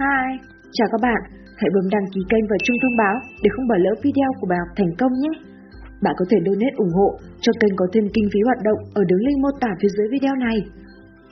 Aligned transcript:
Hi, 0.00 0.26
chào 0.76 0.88
các 0.92 1.00
bạn, 1.06 1.20
hãy 1.60 1.70
bấm 1.74 1.86
đăng 1.94 2.06
ký 2.12 2.20
kênh 2.30 2.44
và 2.50 2.56
chuông 2.64 2.80
thông 2.82 2.96
báo 3.02 3.16
để 3.42 3.48
không 3.54 3.68
bỏ 3.68 3.76
lỡ 3.84 3.92
video 4.04 4.30
của 4.38 4.46
bài 4.50 4.58
học 4.62 4.70
thành 4.76 4.92
công 5.00 5.12
nhé. 5.22 5.32
Bạn 6.04 6.14
có 6.18 6.24
thể 6.30 6.38
donate 6.46 6.76
ủng 6.84 6.94
hộ 6.98 7.08
cho 7.44 7.52
kênh 7.60 7.74
có 7.76 7.86
thêm 7.92 8.04
kinh 8.14 8.28
phí 8.32 8.40
hoạt 8.44 8.60
động 8.68 8.80
ở 9.00 9.02
đường 9.08 9.24
link 9.26 9.38
mô 9.42 9.50
tả 9.60 9.70
phía 9.80 9.92
dưới 9.96 10.06
video 10.14 10.34
này. 10.46 10.58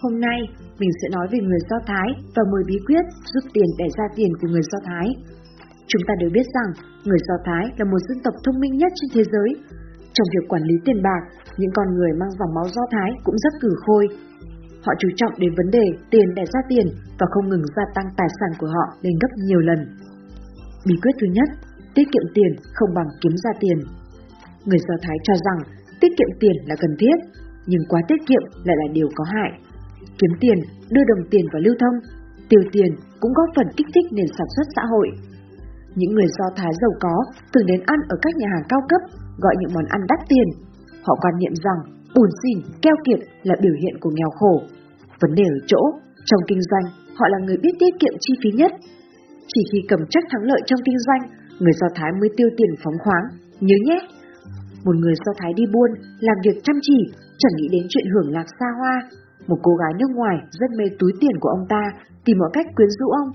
Hôm 0.03 0.21
nay, 0.21 0.39
mình 0.81 0.93
sẽ 1.01 1.07
nói 1.17 1.27
về 1.33 1.39
người 1.43 1.63
Do 1.71 1.79
Thái 1.87 2.09
và 2.37 2.43
10 2.53 2.63
bí 2.69 2.77
quyết 2.87 3.05
giúp 3.33 3.45
tiền 3.55 3.69
để 3.79 3.87
ra 3.99 4.07
tiền 4.17 4.31
của 4.41 4.49
người 4.49 4.65
Do 4.71 4.79
Thái. 4.89 5.07
Chúng 5.91 6.03
ta 6.07 6.15
đều 6.21 6.31
biết 6.37 6.47
rằng 6.57 6.71
người 7.07 7.21
Do 7.29 7.37
Thái 7.47 7.65
là 7.79 7.85
một 7.93 8.01
dân 8.09 8.19
tộc 8.25 8.35
thông 8.45 8.61
minh 8.61 8.75
nhất 8.77 8.93
trên 8.97 9.11
thế 9.15 9.23
giới. 9.33 9.49
Trong 10.15 10.29
việc 10.35 10.45
quản 10.49 10.63
lý 10.69 10.75
tiền 10.85 11.03
bạc, 11.03 11.23
những 11.59 11.73
con 11.75 11.89
người 11.95 12.13
mang 12.21 12.33
dòng 12.39 12.55
máu 12.55 12.67
Do 12.75 12.83
Thái 12.91 13.11
cũng 13.25 13.39
rất 13.45 13.55
cử 13.63 13.71
khôi. 13.85 14.05
Họ 14.85 14.93
chú 14.99 15.09
trọng 15.17 15.35
đến 15.39 15.51
vấn 15.59 15.69
đề 15.71 15.87
tiền 16.11 16.27
để 16.37 16.45
ra 16.53 16.61
tiền 16.69 16.87
và 17.19 17.27
không 17.33 17.49
ngừng 17.49 17.67
gia 17.77 17.85
tăng 17.95 18.09
tài 18.19 18.29
sản 18.39 18.51
của 18.59 18.67
họ 18.67 18.87
lên 19.03 19.15
gấp 19.23 19.33
nhiều 19.49 19.61
lần. 19.61 19.81
Bí 20.87 20.95
quyết 21.03 21.15
thứ 21.21 21.27
nhất, 21.37 21.49
tiết 21.95 22.07
kiệm 22.13 22.27
tiền 22.35 22.53
không 22.75 22.95
bằng 22.95 23.09
kiếm 23.21 23.35
ra 23.45 23.51
tiền. 23.61 23.79
Người 24.67 24.81
Do 24.89 24.95
Thái 25.03 25.17
cho 25.27 25.35
rằng 25.47 25.59
tiết 26.01 26.13
kiệm 26.19 26.31
tiền 26.41 26.57
là 26.69 26.77
cần 26.81 26.93
thiết, 27.01 27.17
nhưng 27.67 27.83
quá 27.89 28.01
tiết 28.09 28.21
kiệm 28.29 28.43
lại 28.65 28.77
là 28.81 28.93
điều 28.93 29.09
có 29.15 29.25
hại. 29.35 29.51
Kiếm 30.19 30.33
tiền, 30.41 30.59
đưa 30.91 31.05
đồng 31.11 31.23
tiền 31.31 31.45
vào 31.53 31.63
lưu 31.63 31.75
thông, 31.81 31.97
tiêu 32.49 32.63
tiền 32.73 32.91
cũng 33.21 33.33
góp 33.33 33.49
phần 33.57 33.69
kích 33.77 33.87
thích 33.95 34.09
nền 34.13 34.27
sản 34.39 34.49
xuất 34.57 34.67
xã 34.77 34.83
hội. 34.93 35.09
Những 35.95 36.15
người 36.15 36.29
Do 36.39 36.47
Thái 36.57 36.73
giàu 36.81 36.93
có 37.01 37.17
thường 37.53 37.67
đến 37.67 37.81
ăn 37.87 38.01
ở 38.09 38.17
các 38.23 38.37
nhà 38.37 38.49
hàng 38.55 38.67
cao 38.69 38.83
cấp, 38.89 39.03
gọi 39.43 39.55
những 39.59 39.75
món 39.75 39.87
ăn 39.97 40.01
đắt 40.11 40.21
tiền. 40.29 40.49
Họ 41.07 41.15
quan 41.23 41.35
niệm 41.39 41.55
rằng 41.65 41.79
bùn 42.15 42.31
xỉn, 42.41 42.59
keo 42.83 42.97
kiệt 43.05 43.21
là 43.43 43.55
biểu 43.63 43.75
hiện 43.83 43.95
của 44.01 44.11
nghèo 44.15 44.31
khổ. 44.39 44.55
Vấn 45.21 45.33
đề 45.35 45.47
ở 45.57 45.59
chỗ, 45.67 45.83
trong 46.29 46.43
kinh 46.49 46.63
doanh, 46.71 46.87
họ 47.19 47.25
là 47.29 47.39
người 47.45 47.59
biết 47.63 47.75
tiết 47.81 47.93
kiệm 48.01 48.15
chi 48.21 48.33
phí 48.43 48.51
nhất. 48.61 48.73
Chỉ 49.51 49.61
khi 49.73 49.79
cầm 49.89 50.01
chắc 50.11 50.25
thắng 50.31 50.45
lợi 50.51 50.61
trong 50.67 50.81
kinh 50.85 50.99
doanh, 51.07 51.23
người 51.61 51.73
Do 51.81 51.89
Thái 51.95 52.11
mới 52.21 52.29
tiêu 52.37 52.49
tiền 52.57 52.73
phóng 52.83 52.99
khoáng. 53.05 53.25
Nhớ 53.61 53.77
nhé! 53.87 53.99
Một 54.85 54.97
người 54.97 55.15
Do 55.25 55.33
Thái 55.39 55.53
đi 55.57 55.65
buôn, 55.73 55.91
làm 56.21 56.37
việc 56.45 56.57
chăm 56.65 56.77
chỉ, 56.83 56.99
chẳng 57.39 57.55
nghĩ 57.57 57.67
đến 57.73 57.85
chuyện 57.89 58.07
hưởng 58.13 58.33
lạc 58.33 58.47
xa 58.59 58.69
hoa. 58.79 58.97
Một 59.49 59.59
cô 59.63 59.73
gái 59.81 59.93
nước 59.99 60.11
ngoài 60.15 60.37
rất 60.61 60.71
mê 60.79 60.85
túi 60.99 61.13
tiền 61.21 61.37
của 61.41 61.49
ông 61.49 61.67
ta, 61.69 61.83
tìm 62.25 62.37
mọi 62.39 62.51
cách 62.53 62.67
quyến 62.77 62.89
rũ 62.99 63.09
ông. 63.23 63.31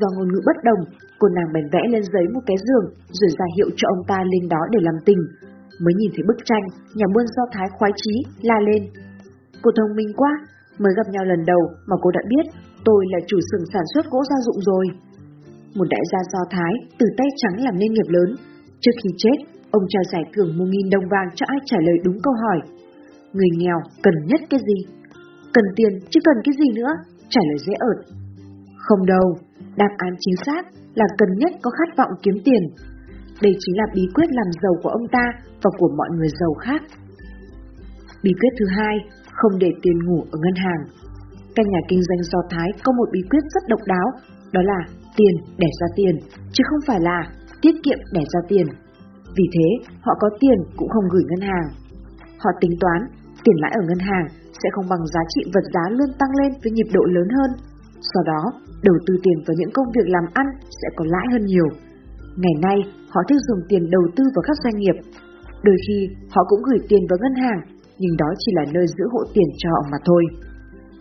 Do 0.00 0.06
ngôn 0.14 0.28
ngữ 0.28 0.40
bất 0.46 0.56
đồng, 0.68 0.80
cô 1.18 1.28
nàng 1.36 1.52
bèn 1.54 1.66
vẽ 1.72 1.82
lên 1.92 2.04
giấy 2.12 2.26
một 2.34 2.42
cái 2.46 2.56
giường 2.66 2.86
rồi 3.18 3.30
ra 3.38 3.46
hiệu 3.56 3.68
cho 3.76 3.86
ông 3.94 4.02
ta 4.10 4.18
lên 4.32 4.48
đó 4.48 4.62
để 4.72 4.78
làm 4.82 4.96
tình. 5.06 5.22
Mới 5.82 5.94
nhìn 5.98 6.10
thấy 6.14 6.24
bức 6.28 6.38
tranh, 6.48 6.64
nhà 6.98 7.06
buôn 7.14 7.26
Do 7.36 7.44
Thái 7.52 7.68
khoái 7.76 7.92
chí, 8.02 8.14
la 8.48 8.58
lên. 8.68 8.82
Cô 9.62 9.70
thông 9.76 9.96
minh 9.96 10.12
quá, 10.16 10.32
mới 10.78 10.92
gặp 10.96 11.06
nhau 11.12 11.24
lần 11.24 11.44
đầu 11.46 11.62
mà 11.88 11.96
cô 12.02 12.10
đã 12.10 12.22
biết 12.32 12.46
tôi 12.84 13.00
là 13.12 13.18
chủ 13.28 13.38
xưởng 13.48 13.64
sản 13.72 13.86
xuất 13.94 14.04
gỗ 14.10 14.20
gia 14.30 14.38
dụng 14.46 14.60
rồi. 14.70 14.86
Một 15.76 15.86
đại 15.90 16.04
gia 16.12 16.20
Do 16.32 16.42
Thái 16.50 16.72
từ 16.98 17.06
tay 17.18 17.28
trắng 17.36 17.56
làm 17.64 17.78
nên 17.78 17.92
nghiệp 17.92 18.08
lớn. 18.16 18.30
Trước 18.80 18.94
khi 19.02 19.10
chết, 19.18 19.38
ông 19.70 19.84
trao 19.88 20.02
giải 20.12 20.24
thưởng 20.32 20.58
một 20.58 20.64
nghìn 20.68 20.90
đồng 20.90 21.06
vàng 21.12 21.28
cho 21.34 21.44
ai 21.48 21.58
trả 21.64 21.78
lời 21.86 21.96
đúng 22.04 22.18
câu 22.22 22.34
hỏi. 22.42 22.58
Người 23.32 23.50
nghèo 23.58 23.78
cần 24.02 24.14
nhất 24.26 24.40
cái 24.50 24.60
gì? 24.68 24.78
Cần 25.54 25.64
tiền 25.76 25.92
chứ 26.10 26.20
cần 26.24 26.36
cái 26.44 26.54
gì 26.60 26.68
nữa? 26.80 26.92
Trả 27.28 27.40
lời 27.48 27.58
dễ 27.66 27.74
ợt. 27.90 27.98
Không 28.76 29.06
đâu, 29.06 29.26
đáp 29.76 29.92
án 29.98 30.14
chính 30.20 30.36
xác 30.46 30.62
là 30.94 31.06
cần 31.18 31.28
nhất 31.36 31.52
có 31.62 31.70
khát 31.70 31.96
vọng 31.98 32.12
kiếm 32.22 32.34
tiền. 32.44 32.62
Đây 33.42 33.52
chính 33.58 33.76
là 33.76 33.84
bí 33.94 34.02
quyết 34.14 34.28
làm 34.30 34.48
giàu 34.62 34.74
của 34.82 34.88
ông 34.88 35.08
ta 35.12 35.24
và 35.62 35.70
của 35.78 35.90
mọi 35.96 36.08
người 36.16 36.28
giàu 36.40 36.54
khác. 36.54 36.82
Bí 38.22 38.32
quyết 38.40 38.52
thứ 38.58 38.66
hai, 38.76 38.96
không 39.32 39.58
để 39.58 39.70
tiền 39.82 39.98
ngủ 40.04 40.20
ở 40.32 40.38
ngân 40.42 40.56
hàng. 40.64 40.82
Các 41.56 41.66
nhà 41.66 41.80
kinh 41.88 42.02
doanh 42.02 42.22
Do 42.22 42.40
Thái 42.50 42.68
có 42.84 42.92
một 42.92 43.08
bí 43.12 43.20
quyết 43.30 43.44
rất 43.54 43.64
độc 43.68 43.80
đáo, 43.86 44.08
đó 44.52 44.60
là 44.64 44.80
tiền 45.16 45.34
để 45.58 45.68
ra 45.80 45.86
tiền, 45.96 46.14
chứ 46.52 46.64
không 46.68 46.80
phải 46.86 47.00
là 47.00 47.18
tiết 47.62 47.74
kiệm 47.84 47.98
để 48.12 48.22
ra 48.32 48.40
tiền. 48.48 48.66
Vì 49.36 49.44
thế, 49.54 49.68
họ 50.00 50.12
có 50.20 50.28
tiền 50.40 50.58
cũng 50.76 50.88
không 50.88 51.08
gửi 51.12 51.24
ngân 51.26 51.48
hàng. 51.50 51.66
Họ 52.38 52.50
tính 52.60 52.74
toán, 52.80 53.00
tiền 53.44 53.56
lãi 53.62 53.72
ở 53.80 53.82
ngân 53.88 53.98
hàng 53.98 54.26
sẽ 54.60 54.68
không 54.74 54.88
bằng 54.90 55.06
giá 55.14 55.20
trị 55.28 55.42
vật 55.54 55.64
giá 55.74 55.84
luôn 55.90 56.10
tăng 56.18 56.32
lên 56.40 56.52
với 56.62 56.72
nhịp 56.72 56.88
độ 56.92 57.04
lớn 57.16 57.28
hơn. 57.36 57.50
Sau 58.14 58.22
đó, 58.32 58.42
đầu 58.82 58.96
tư 59.06 59.14
tiền 59.24 59.38
vào 59.46 59.54
những 59.58 59.72
công 59.74 59.88
việc 59.96 60.06
làm 60.14 60.26
ăn 60.34 60.46
sẽ 60.80 60.88
có 60.96 61.04
lãi 61.08 61.26
hơn 61.32 61.44
nhiều. 61.46 61.68
Ngày 62.42 62.56
nay, 62.66 62.78
họ 63.12 63.20
thích 63.28 63.40
dùng 63.48 63.62
tiền 63.68 63.90
đầu 63.90 64.04
tư 64.16 64.24
vào 64.34 64.42
các 64.46 64.56
doanh 64.64 64.76
nghiệp. 64.78 64.96
Đôi 65.62 65.76
khi, 65.88 65.98
họ 66.34 66.42
cũng 66.48 66.62
gửi 66.68 66.80
tiền 66.88 67.02
vào 67.10 67.18
ngân 67.20 67.34
hàng, 67.44 67.60
nhưng 67.98 68.16
đó 68.16 68.28
chỉ 68.38 68.52
là 68.54 68.64
nơi 68.74 68.86
giữ 68.86 69.04
hộ 69.12 69.22
tiền 69.34 69.48
cho 69.58 69.68
họ 69.74 69.80
mà 69.92 69.98
thôi. 70.04 70.22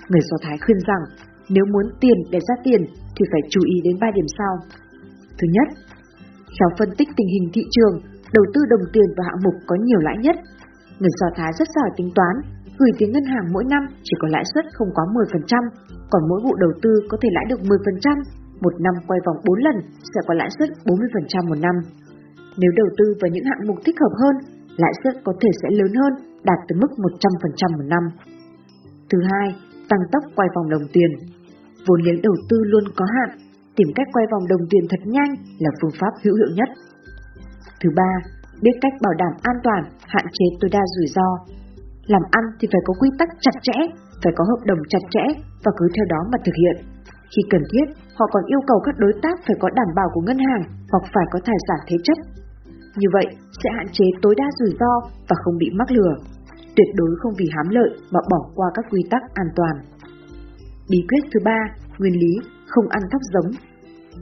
Người 0.09 0.23
Do 0.29 0.37
Thái 0.41 0.57
khuyên 0.63 0.79
rằng, 0.89 1.03
nếu 1.49 1.65
muốn 1.73 1.85
tiền 2.01 2.17
để 2.31 2.39
ra 2.47 2.55
tiền 2.63 2.81
thì 3.15 3.23
phải 3.31 3.41
chú 3.49 3.61
ý 3.73 3.75
đến 3.83 3.95
ba 4.01 4.07
điểm 4.15 4.25
sau. 4.37 4.53
Thứ 5.37 5.47
nhất, 5.55 5.67
khéo 6.55 6.69
phân 6.79 6.89
tích 6.97 7.09
tình 7.17 7.29
hình 7.33 7.45
thị 7.53 7.63
trường, 7.75 7.95
đầu 8.33 8.45
tư 8.53 8.59
đồng 8.69 8.85
tiền 8.93 9.09
vào 9.17 9.25
hạng 9.29 9.43
mục 9.45 9.55
có 9.67 9.75
nhiều 9.85 9.99
lãi 9.99 10.17
nhất. 10.25 10.35
Người 10.99 11.13
Do 11.19 11.27
Thái 11.35 11.51
rất 11.59 11.67
giỏi 11.75 11.89
tính 11.97 12.09
toán, 12.15 12.35
gửi 12.79 12.91
tiền 12.97 13.09
ngân 13.11 13.25
hàng 13.33 13.45
mỗi 13.53 13.65
năm 13.73 13.83
chỉ 14.05 14.13
có 14.21 14.27
lãi 14.35 14.45
suất 14.51 14.65
không 14.75 14.89
quá 14.95 15.05
10%, 15.13 15.69
còn 16.11 16.21
mỗi 16.29 16.39
vụ 16.45 16.53
đầu 16.63 16.73
tư 16.83 16.91
có 17.09 17.15
thể 17.21 17.29
lãi 17.31 17.45
được 17.49 17.61
10%, 17.61 18.23
một 18.63 18.73
năm 18.85 18.95
quay 19.07 19.19
vòng 19.25 19.39
4 19.45 19.59
lần 19.65 19.77
sẽ 20.11 20.19
có 20.27 20.33
lãi 20.33 20.49
suất 20.57 20.69
40% 20.85 21.49
một 21.49 21.59
năm. 21.65 21.75
Nếu 22.61 22.71
đầu 22.79 22.89
tư 22.97 23.05
vào 23.21 23.29
những 23.33 23.47
hạng 23.49 23.67
mục 23.67 23.77
thích 23.85 23.97
hợp 24.01 24.13
hơn, 24.21 24.35
lãi 24.83 24.93
suất 25.01 25.15
có 25.25 25.33
thể 25.41 25.49
sẽ 25.61 25.67
lớn 25.79 25.91
hơn, 26.01 26.13
đạt 26.49 26.59
tới 26.67 26.75
mức 26.81 26.91
100% 26.97 27.77
một 27.77 27.87
năm. 27.93 28.03
Thứ 29.09 29.17
hai, 29.31 29.47
tăng 29.89 30.03
tốc 30.11 30.23
quay 30.35 30.47
vòng 30.55 30.69
đồng 30.69 30.85
tiền. 30.93 31.11
Vốn 31.87 31.99
liếng 32.05 32.21
đầu 32.21 32.35
tư 32.49 32.57
luôn 32.71 32.83
có 32.97 33.05
hạn, 33.15 33.29
tìm 33.75 33.87
cách 33.95 34.07
quay 34.13 34.25
vòng 34.31 34.43
đồng 34.51 34.63
tiền 34.69 34.83
thật 34.89 35.03
nhanh 35.05 35.31
là 35.59 35.69
phương 35.81 35.95
pháp 35.99 36.13
hữu 36.23 36.35
hiệu 36.35 36.51
nhất. 36.57 36.69
Thứ 37.81 37.89
ba, 37.95 38.11
biết 38.63 38.75
cách 38.81 38.93
bảo 39.01 39.13
đảm 39.17 39.33
an 39.41 39.57
toàn, 39.63 39.81
hạn 40.13 40.25
chế 40.33 40.45
tối 40.59 40.69
đa 40.73 40.83
rủi 40.95 41.07
ro. 41.15 41.29
Làm 42.13 42.23
ăn 42.39 42.43
thì 42.57 42.65
phải 42.71 42.81
có 42.85 42.93
quy 42.99 43.09
tắc 43.19 43.29
chặt 43.45 43.55
chẽ, 43.67 43.77
phải 44.23 44.33
có 44.37 44.43
hợp 44.51 44.61
đồng 44.69 44.81
chặt 44.89 45.03
chẽ 45.13 45.25
và 45.63 45.71
cứ 45.77 45.85
theo 45.95 46.05
đó 46.13 46.19
mà 46.31 46.37
thực 46.45 46.55
hiện. 46.61 46.77
Khi 47.31 47.41
cần 47.49 47.63
thiết, 47.71 47.87
họ 48.17 48.25
còn 48.33 48.43
yêu 48.53 48.61
cầu 48.69 48.79
các 48.85 48.95
đối 49.03 49.13
tác 49.23 49.35
phải 49.45 49.57
có 49.59 49.67
đảm 49.79 49.89
bảo 49.97 50.09
của 50.13 50.21
ngân 50.21 50.39
hàng 50.47 50.63
hoặc 50.91 51.03
phải 51.13 51.25
có 51.31 51.39
tài 51.47 51.59
sản 51.67 51.79
thế 51.87 51.97
chấp. 52.03 52.17
Như 52.99 53.07
vậy 53.13 53.27
sẽ 53.63 53.69
hạn 53.77 53.87
chế 53.91 54.05
tối 54.21 54.33
đa 54.37 54.47
rủi 54.59 54.71
ro 54.79 54.93
và 55.29 55.35
không 55.43 55.57
bị 55.57 55.69
mắc 55.79 55.91
lừa. 55.91 56.13
Tuyệt 56.75 56.89
đối 56.95 57.11
không 57.19 57.33
vì 57.39 57.47
hám 57.55 57.67
lợi 57.69 57.89
mà 58.13 58.19
bỏ 58.31 58.41
qua 58.55 58.67
các 58.73 58.85
quy 58.91 59.01
tắc 59.11 59.21
an 59.33 59.47
toàn. 59.55 59.75
Bí 60.89 60.99
quyết 61.09 61.23
thứ 61.31 61.39
ba, 61.45 61.59
nguyên 61.97 62.13
lý 62.13 62.33
không 62.67 62.87
ăn 62.89 63.03
thóc 63.11 63.21
giống. 63.33 63.49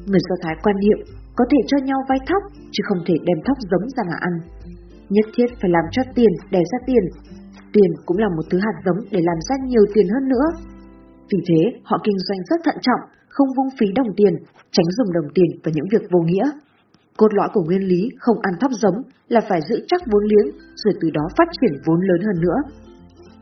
Người 0.08 0.24
Do 0.28 0.36
Thái 0.44 0.56
quan 0.64 0.76
niệm 0.84 1.00
có 1.36 1.46
thể 1.52 1.58
cho 1.68 1.78
nhau 1.78 2.00
vay 2.10 2.20
thóc 2.28 2.44
chứ 2.72 2.82
không 2.88 3.02
thể 3.08 3.16
đem 3.28 3.38
thóc 3.46 3.58
giống 3.72 3.86
ra 3.96 4.04
mà 4.10 4.18
ăn. 4.20 4.34
Nhất 5.10 5.26
thiết 5.36 5.50
phải 5.62 5.70
làm 5.76 5.86
cho 5.92 6.02
tiền 6.16 6.32
đẻ 6.52 6.62
ra 6.72 6.78
tiền. 6.86 7.04
Tiền 7.74 7.92
cũng 8.06 8.18
là 8.18 8.30
một 8.36 8.46
thứ 8.50 8.58
hạt 8.66 8.76
giống 8.86 9.00
để 9.12 9.20
làm 9.30 9.40
ra 9.48 9.56
nhiều 9.66 9.86
tiền 9.94 10.08
hơn 10.14 10.30
nữa. 10.34 10.48
Vì 11.32 11.40
thế, 11.48 11.62
họ 11.84 11.98
kinh 12.04 12.20
doanh 12.28 12.42
rất 12.50 12.60
thận 12.66 12.78
trọng, 12.82 13.04
không 13.30 13.48
vung 13.58 13.72
phí 13.78 13.88
đồng 13.96 14.12
tiền, 14.18 14.34
tránh 14.72 14.90
dùng 14.98 15.14
đồng 15.14 15.30
tiền 15.36 15.52
vào 15.64 15.72
những 15.76 15.88
việc 15.92 16.04
vô 16.12 16.20
nghĩa. 16.20 16.48
Cốt 17.18 17.32
lõi 17.38 17.50
của 17.54 17.64
nguyên 17.64 17.84
lý 17.92 18.02
không 18.20 18.38
ăn 18.42 18.54
thóc 18.62 18.72
giống 18.82 18.98
là 19.28 19.42
phải 19.50 19.62
giữ 19.70 19.76
chắc 19.88 20.02
vốn 20.12 20.24
liếng, 20.32 20.48
rồi 20.82 20.94
từ 21.02 21.08
đó 21.18 21.24
phát 21.38 21.50
triển 21.58 21.74
vốn 21.86 22.00
lớn 22.10 22.22
hơn 22.28 22.38
nữa. 22.46 22.60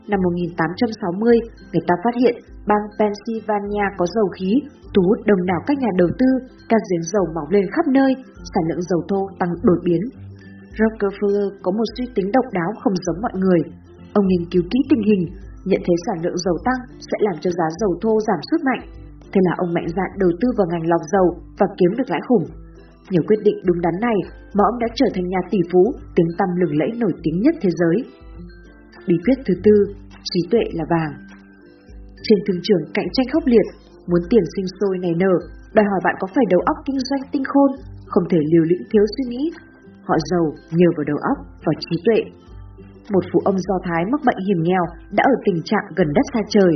Năm 0.07 0.19
1860, 0.23 1.37
người 1.71 1.83
ta 1.87 1.95
phát 2.03 2.15
hiện 2.21 2.35
bang 2.69 2.85
Pennsylvania 2.97 3.85
có 3.97 4.05
dầu 4.15 4.27
khí, 4.35 4.51
thu 4.93 5.01
hút 5.07 5.19
đông 5.25 5.45
đảo 5.45 5.61
các 5.67 5.77
nhà 5.77 5.91
đầu 5.97 6.09
tư, 6.19 6.29
các 6.69 6.81
giếng 6.89 7.03
dầu 7.13 7.25
mọc 7.35 7.47
lên 7.49 7.65
khắp 7.73 7.85
nơi, 7.87 8.11
sản 8.51 8.63
lượng 8.69 8.81
dầu 8.89 9.01
thô 9.09 9.21
tăng 9.39 9.53
đột 9.63 9.79
biến. 9.83 10.01
Rockefeller 10.77 11.49
có 11.63 11.71
một 11.71 11.87
suy 11.97 12.05
tính 12.15 12.31
độc 12.33 12.45
đáo 12.53 12.71
không 12.83 12.93
giống 13.05 13.21
mọi 13.21 13.35
người. 13.35 13.61
Ông 14.17 14.25
nghiên 14.27 14.43
cứu 14.51 14.63
kỹ 14.71 14.79
tình 14.89 15.03
hình, 15.09 15.23
nhận 15.69 15.81
thấy 15.85 15.97
sản 16.05 16.17
lượng 16.23 16.37
dầu 16.45 16.57
tăng 16.65 16.81
sẽ 17.07 17.15
làm 17.27 17.35
cho 17.43 17.49
giá 17.57 17.67
dầu 17.79 17.91
thô 18.01 18.13
giảm 18.27 18.39
sút 18.49 18.61
mạnh. 18.69 18.83
Thế 19.31 19.39
là 19.47 19.53
ông 19.57 19.73
mạnh 19.73 19.89
dạn 19.97 20.11
đầu 20.21 20.31
tư 20.39 20.47
vào 20.57 20.67
ngành 20.69 20.89
lọc 20.91 21.03
dầu 21.13 21.27
và 21.59 21.67
kiếm 21.77 21.91
được 21.97 22.09
lãi 22.09 22.21
khủng. 22.27 22.45
Nhiều 23.09 23.23
quyết 23.27 23.41
định 23.47 23.57
đúng 23.67 23.81
đắn 23.81 23.95
này 24.07 24.17
mà 24.55 24.63
ông 24.71 24.79
đã 24.79 24.87
trở 24.95 25.07
thành 25.13 25.27
nhà 25.29 25.41
tỷ 25.51 25.59
phú, 25.71 25.83
tiếng 26.15 26.31
tăm 26.37 26.49
lừng 26.59 26.77
lẫy 26.79 26.91
nổi 27.01 27.13
tiếng 27.23 27.37
nhất 27.41 27.55
thế 27.61 27.69
giới. 27.79 27.97
Bí 29.07 29.15
quyết 29.25 29.37
thứ 29.45 29.53
tư, 29.65 29.75
trí 30.29 30.39
tuệ 30.51 30.63
là 30.77 30.85
vàng. 30.93 31.13
Trên 32.25 32.39
thương 32.45 32.61
trường 32.63 32.83
cạnh 32.93 33.09
tranh 33.13 33.27
khốc 33.33 33.43
liệt, 33.45 33.67
muốn 34.09 34.21
tiền 34.29 34.45
sinh 34.55 34.65
sôi 34.77 34.97
nảy 35.03 35.13
nở, 35.23 35.33
đòi 35.75 35.85
hỏi 35.89 36.01
bạn 36.03 36.15
có 36.19 36.27
phải 36.35 36.45
đầu 36.49 36.61
óc 36.71 36.77
kinh 36.85 36.99
doanh 37.09 37.23
tinh 37.31 37.43
khôn, 37.51 37.71
không 38.05 38.23
thể 38.29 38.39
liều 38.51 38.63
lĩnh 38.63 38.83
thiếu 38.91 39.05
suy 39.13 39.23
nghĩ. 39.29 39.43
Họ 40.07 40.15
giàu 40.29 40.45
nhờ 40.71 40.89
vào 40.97 41.03
đầu 41.11 41.17
óc 41.31 41.37
và 41.65 41.73
trí 41.79 41.95
tuệ. 42.05 42.19
Một 43.13 43.23
phụ 43.29 43.39
ông 43.51 43.57
Do 43.67 43.75
Thái 43.85 44.01
mắc 44.11 44.21
bệnh 44.27 44.41
hiểm 44.47 44.61
nghèo 44.63 44.83
đã 45.17 45.23
ở 45.33 45.35
tình 45.45 45.59
trạng 45.69 45.85
gần 45.97 46.09
đất 46.15 46.25
xa 46.33 46.41
trời. 46.55 46.73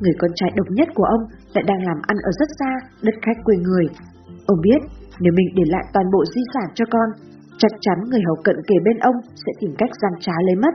Người 0.00 0.14
con 0.20 0.30
trai 0.34 0.50
độc 0.56 0.68
nhất 0.70 0.88
của 0.94 1.08
ông 1.16 1.22
lại 1.54 1.64
đang 1.70 1.80
làm 1.88 1.98
ăn 2.10 2.18
ở 2.28 2.30
rất 2.40 2.48
xa, 2.58 2.72
đất 3.06 3.16
khách 3.24 3.38
quê 3.44 3.56
người. 3.66 3.86
Ông 4.52 4.60
biết, 4.66 4.80
nếu 5.22 5.32
mình 5.38 5.48
để 5.58 5.64
lại 5.74 5.84
toàn 5.94 6.06
bộ 6.14 6.20
di 6.34 6.42
sản 6.54 6.68
cho 6.74 6.84
con, 6.94 7.08
chắc 7.58 7.72
chắn 7.80 7.98
người 8.06 8.22
hầu 8.26 8.36
cận 8.44 8.56
kề 8.68 8.76
bên 8.84 8.98
ông 9.10 9.18
sẽ 9.42 9.50
tìm 9.60 9.72
cách 9.78 9.92
gian 10.00 10.14
trá 10.24 10.36
lấy 10.46 10.56
mất. 10.64 10.74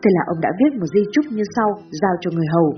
Thế 0.00 0.08
là 0.16 0.22
ông 0.32 0.40
đã 0.44 0.50
viết 0.58 0.72
một 0.80 0.88
di 0.94 1.02
chúc 1.12 1.24
như 1.36 1.44
sau, 1.56 1.68
giao 2.00 2.14
cho 2.20 2.30
người 2.30 2.48
hầu. 2.54 2.68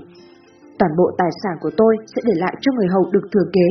Toàn 0.79 0.91
bộ 0.99 1.07
tài 1.17 1.31
sản 1.41 1.55
của 1.61 1.71
tôi 1.77 1.93
sẽ 2.11 2.19
để 2.27 2.33
lại 2.43 2.55
cho 2.61 2.71
người 2.73 2.89
hầu 2.93 3.03
được 3.13 3.25
thừa 3.33 3.47
kế, 3.55 3.67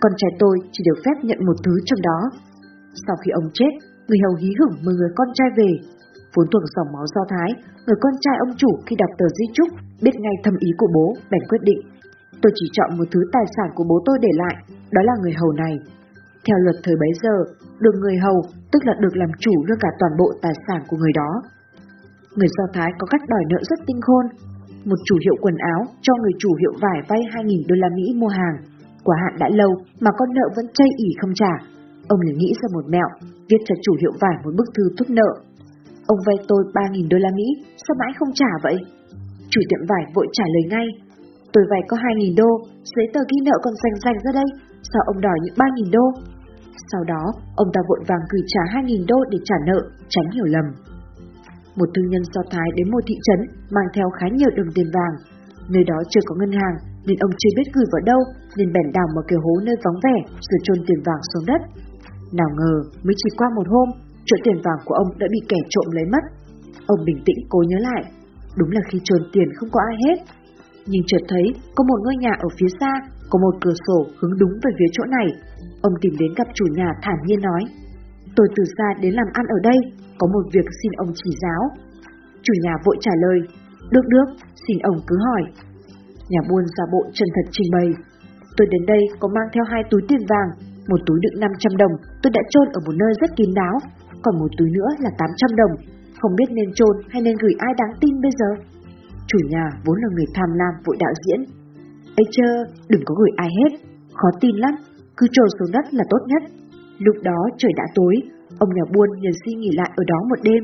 con 0.00 0.12
trai 0.16 0.30
tôi 0.38 0.54
chỉ 0.72 0.80
được 0.88 0.98
phép 1.04 1.16
nhận 1.22 1.40
một 1.46 1.56
thứ 1.64 1.74
trong 1.86 2.00
đó. 2.08 2.18
Sau 3.06 3.16
khi 3.22 3.30
ông 3.40 3.48
chết, 3.54 3.72
người 4.06 4.18
hầu 4.24 4.34
hí 4.40 4.50
hửng 4.58 4.74
mời 4.84 4.94
người 4.94 5.12
con 5.16 5.28
trai 5.34 5.48
về. 5.56 5.70
Vốn 6.34 6.46
thuộc 6.52 6.64
dòng 6.76 6.92
máu 6.94 7.06
do 7.14 7.22
Thái, 7.32 7.50
người 7.84 7.98
con 8.00 8.14
trai 8.20 8.36
ông 8.46 8.52
chủ 8.60 8.70
khi 8.86 8.96
đọc 9.02 9.12
tờ 9.18 9.26
di 9.36 9.46
chúc 9.56 9.68
biết 10.04 10.14
ngay 10.20 10.36
thâm 10.44 10.54
ý 10.68 10.70
của 10.78 10.90
bố, 10.94 11.06
bèn 11.30 11.42
quyết 11.48 11.62
định. 11.62 11.80
Tôi 12.42 12.52
chỉ 12.54 12.66
chọn 12.72 12.98
một 12.98 13.08
thứ 13.12 13.20
tài 13.32 13.46
sản 13.56 13.68
của 13.76 13.84
bố 13.90 13.96
tôi 14.06 14.16
để 14.24 14.32
lại, 14.42 14.56
đó 14.94 15.00
là 15.08 15.14
người 15.20 15.34
hầu 15.40 15.52
này. 15.52 15.74
Theo 16.44 16.56
luật 16.64 16.76
thời 16.84 16.96
bấy 17.02 17.12
giờ, 17.22 17.36
được 17.84 17.94
người 18.00 18.16
hầu 18.24 18.38
tức 18.72 18.82
là 18.86 18.94
được 19.02 19.14
làm 19.16 19.30
chủ 19.38 19.54
luôn 19.66 19.78
cả 19.80 19.90
toàn 20.00 20.12
bộ 20.20 20.28
tài 20.42 20.54
sản 20.66 20.80
của 20.88 20.96
người 20.96 21.14
đó. 21.20 21.30
Người 22.36 22.48
Do 22.56 22.64
Thái 22.74 22.90
có 22.98 23.06
cách 23.10 23.28
đòi 23.28 23.44
nợ 23.50 23.60
rất 23.70 23.80
tinh 23.86 24.00
khôn. 24.06 24.24
Một 24.84 25.00
chủ 25.04 25.16
hiệu 25.24 25.36
quần 25.40 25.56
áo 25.74 25.80
cho 26.02 26.12
người 26.20 26.34
chủ 26.38 26.50
hiệu 26.60 26.74
vải 26.82 26.98
vay 27.08 27.20
2.000 27.34 27.68
đô 27.68 27.74
la 27.82 27.88
Mỹ 27.96 28.06
mua 28.20 28.28
hàng. 28.28 28.56
Quả 29.04 29.16
hạn 29.22 29.34
đã 29.38 29.48
lâu 29.60 29.70
mà 30.00 30.10
con 30.18 30.28
nợ 30.34 30.46
vẫn 30.56 30.66
chây 30.74 30.88
ỉ 30.96 31.10
không 31.20 31.34
trả. 31.34 31.52
Ông 32.08 32.20
liền 32.20 32.38
nghĩ 32.38 32.52
ra 32.60 32.68
một 32.74 32.84
mẹo, 32.88 33.08
viết 33.48 33.60
cho 33.64 33.74
chủ 33.82 33.92
hiệu 34.00 34.12
vải 34.20 34.36
một 34.44 34.52
bức 34.58 34.68
thư 34.74 34.84
thúc 34.98 35.08
nợ. 35.10 35.30
Ông 36.12 36.20
vay 36.26 36.38
tôi 36.48 36.62
3.000 36.74 37.10
đô 37.10 37.18
la 37.24 37.30
Mỹ, 37.38 37.48
sao 37.84 37.94
mãi 38.00 38.12
không 38.18 38.32
trả 38.40 38.50
vậy? 38.66 38.76
Chủ 39.52 39.60
tiệm 39.68 39.82
vải 39.90 40.04
vội 40.14 40.26
trả 40.36 40.46
lời 40.54 40.64
ngay. 40.72 40.88
Tôi 41.52 41.64
vay 41.70 41.82
có 41.88 41.96
2.000 41.96 42.36
đô, 42.40 42.50
giấy 42.94 43.06
tờ 43.12 43.20
ghi 43.30 43.38
nợ 43.46 43.56
còn 43.64 43.74
rành 43.82 43.96
rành 44.04 44.18
ra 44.24 44.30
đây, 44.40 44.48
sao 44.90 45.02
ông 45.12 45.20
đòi 45.26 45.38
những 45.42 45.56
3.000 45.62 45.90
đô? 45.96 46.04
Sau 46.90 47.02
đó, 47.12 47.22
ông 47.62 47.70
ta 47.74 47.80
vội 47.88 48.00
vàng 48.08 48.24
gửi 48.30 48.42
trả 48.52 48.62
2.000 48.74 49.04
đô 49.10 49.18
để 49.32 49.38
trả 49.48 49.56
nợ, 49.68 49.78
tránh 50.12 50.28
hiểu 50.34 50.48
lầm. 50.54 50.66
Một 51.78 51.88
thương 51.94 52.10
nhân 52.10 52.24
do 52.34 52.42
Thái 52.52 52.68
đến 52.76 52.86
một 52.92 53.02
thị 53.06 53.16
trấn 53.26 53.40
mang 53.74 53.88
theo 53.94 54.06
khá 54.16 54.26
nhiều 54.38 54.50
đồng 54.56 54.70
tiền 54.74 54.88
vàng. 54.96 55.14
Nơi 55.74 55.84
đó 55.90 55.98
chưa 56.10 56.22
có 56.26 56.34
ngân 56.36 56.52
hàng, 56.60 56.76
nên 57.06 57.16
ông 57.26 57.32
chưa 57.40 57.52
biết 57.56 57.68
gửi 57.74 57.86
vào 57.92 58.02
đâu, 58.10 58.20
nên 58.56 58.68
bèn 58.74 58.86
đào 58.96 59.08
một 59.14 59.24
cái 59.28 59.38
hố 59.44 59.54
nơi 59.66 59.76
vắng 59.84 59.98
vẻ 60.04 60.16
rồi 60.48 60.60
chôn 60.66 60.78
tiền 60.86 61.00
vàng 61.06 61.22
xuống 61.30 61.46
đất. 61.50 61.60
Nào 62.38 62.50
ngờ, 62.58 62.74
mới 63.04 63.14
chỉ 63.20 63.28
qua 63.38 63.48
một 63.56 63.66
hôm, 63.74 63.88
chỗ 64.28 64.36
tiền 64.44 64.58
vàng 64.66 64.80
của 64.86 64.94
ông 65.02 65.10
đã 65.20 65.26
bị 65.34 65.40
kẻ 65.48 65.60
trộm 65.72 65.86
lấy 65.96 66.06
mất. 66.14 66.24
Ông 66.92 67.00
bình 67.08 67.20
tĩnh 67.26 67.40
cố 67.52 67.58
nhớ 67.68 67.78
lại, 67.88 68.02
đúng 68.58 68.70
là 68.76 68.80
khi 68.88 68.98
trồn 69.04 69.22
tiền 69.32 69.48
không 69.56 69.70
có 69.72 69.80
ai 69.90 69.96
hết. 70.04 70.18
Nhưng 70.90 71.04
chợt 71.06 71.22
thấy 71.28 71.46
có 71.76 71.84
một 71.88 71.98
ngôi 72.04 72.16
nhà 72.24 72.32
ở 72.46 72.48
phía 72.58 72.70
xa, 72.80 72.92
có 73.30 73.36
một 73.44 73.54
cửa 73.62 73.76
sổ 73.86 73.98
hướng 74.18 74.38
đúng 74.40 74.54
về 74.62 74.70
phía 74.78 74.90
chỗ 74.92 75.04
này. 75.16 75.28
Ông 75.82 75.94
tìm 76.00 76.12
đến 76.20 76.30
gặp 76.38 76.48
chủ 76.54 76.66
nhà 76.78 76.88
thản 77.02 77.18
nhiên 77.26 77.40
nói, 77.48 77.62
tôi 78.36 78.46
từ 78.56 78.62
xa 78.76 78.88
đến 79.02 79.12
làm 79.14 79.28
ăn 79.32 79.46
ở 79.56 79.58
đây, 79.62 79.78
có 80.18 80.26
một 80.34 80.44
việc 80.54 80.66
xin 80.82 80.92
ông 81.02 81.10
chỉ 81.14 81.30
giáo. 81.42 81.62
Chủ 82.42 82.52
nhà 82.64 82.74
vội 82.84 82.96
trả 83.00 83.12
lời, 83.24 83.38
được 83.90 84.06
được, 84.14 84.28
xin 84.66 84.78
ông 84.78 84.98
cứ 85.06 85.16
hỏi. 85.26 85.42
Nhà 86.28 86.40
buôn 86.48 86.64
ra 86.76 86.84
bộ 86.92 87.02
chân 87.12 87.28
thật 87.34 87.46
trình 87.50 87.70
bày, 87.72 87.88
tôi 88.56 88.66
đến 88.70 88.82
đây 88.86 89.02
có 89.20 89.28
mang 89.28 89.48
theo 89.52 89.64
hai 89.70 89.82
túi 89.90 90.02
tiền 90.08 90.22
vàng, 90.28 90.50
một 90.90 91.00
túi 91.06 91.18
đựng 91.22 91.40
500 91.40 91.76
đồng 91.76 91.94
tôi 92.22 92.30
đã 92.36 92.42
chôn 92.50 92.66
ở 92.78 92.80
một 92.86 92.94
nơi 93.02 93.12
rất 93.20 93.30
kín 93.36 93.50
đáo, 93.54 93.76
còn 94.22 94.38
một 94.40 94.50
túi 94.58 94.68
nữa 94.76 94.90
là 95.04 95.10
800 95.18 95.56
đồng, 95.60 95.74
không 96.20 96.36
biết 96.38 96.50
nên 96.50 96.68
chôn 96.78 96.94
hay 97.08 97.22
nên 97.22 97.36
gửi 97.42 97.54
ai 97.58 97.72
đáng 97.80 97.92
tin 98.00 98.20
bây 98.24 98.32
giờ. 98.38 98.50
Chủ 99.28 99.38
nhà 99.52 99.64
vốn 99.84 99.96
là 100.02 100.08
người 100.14 100.28
tham 100.34 100.50
lam 100.60 100.72
vội 100.84 100.96
đạo 101.00 101.14
diễn. 101.24 101.40
Ê 102.22 102.24
chơ, 102.30 102.48
đừng 102.88 103.02
có 103.04 103.14
gửi 103.20 103.32
ai 103.36 103.50
hết, 103.58 103.70
khó 104.18 104.28
tin 104.40 104.56
lắm, 104.56 104.74
cứ 105.16 105.26
trồn 105.32 105.48
xuống 105.58 105.72
đất 105.72 105.84
là 105.98 106.04
tốt 106.10 106.22
nhất. 106.30 106.42
Lúc 106.98 107.16
đó 107.22 107.38
trời 107.58 107.72
đã 107.76 107.84
tối, 107.94 108.14
ông 108.58 108.70
nhà 108.74 108.84
buôn 108.94 109.08
nhờ 109.20 109.30
suy 109.44 109.52
nghỉ 109.54 109.70
lại 109.74 109.90
ở 109.96 110.02
đó 110.06 110.18
một 110.30 110.40
đêm. 110.42 110.62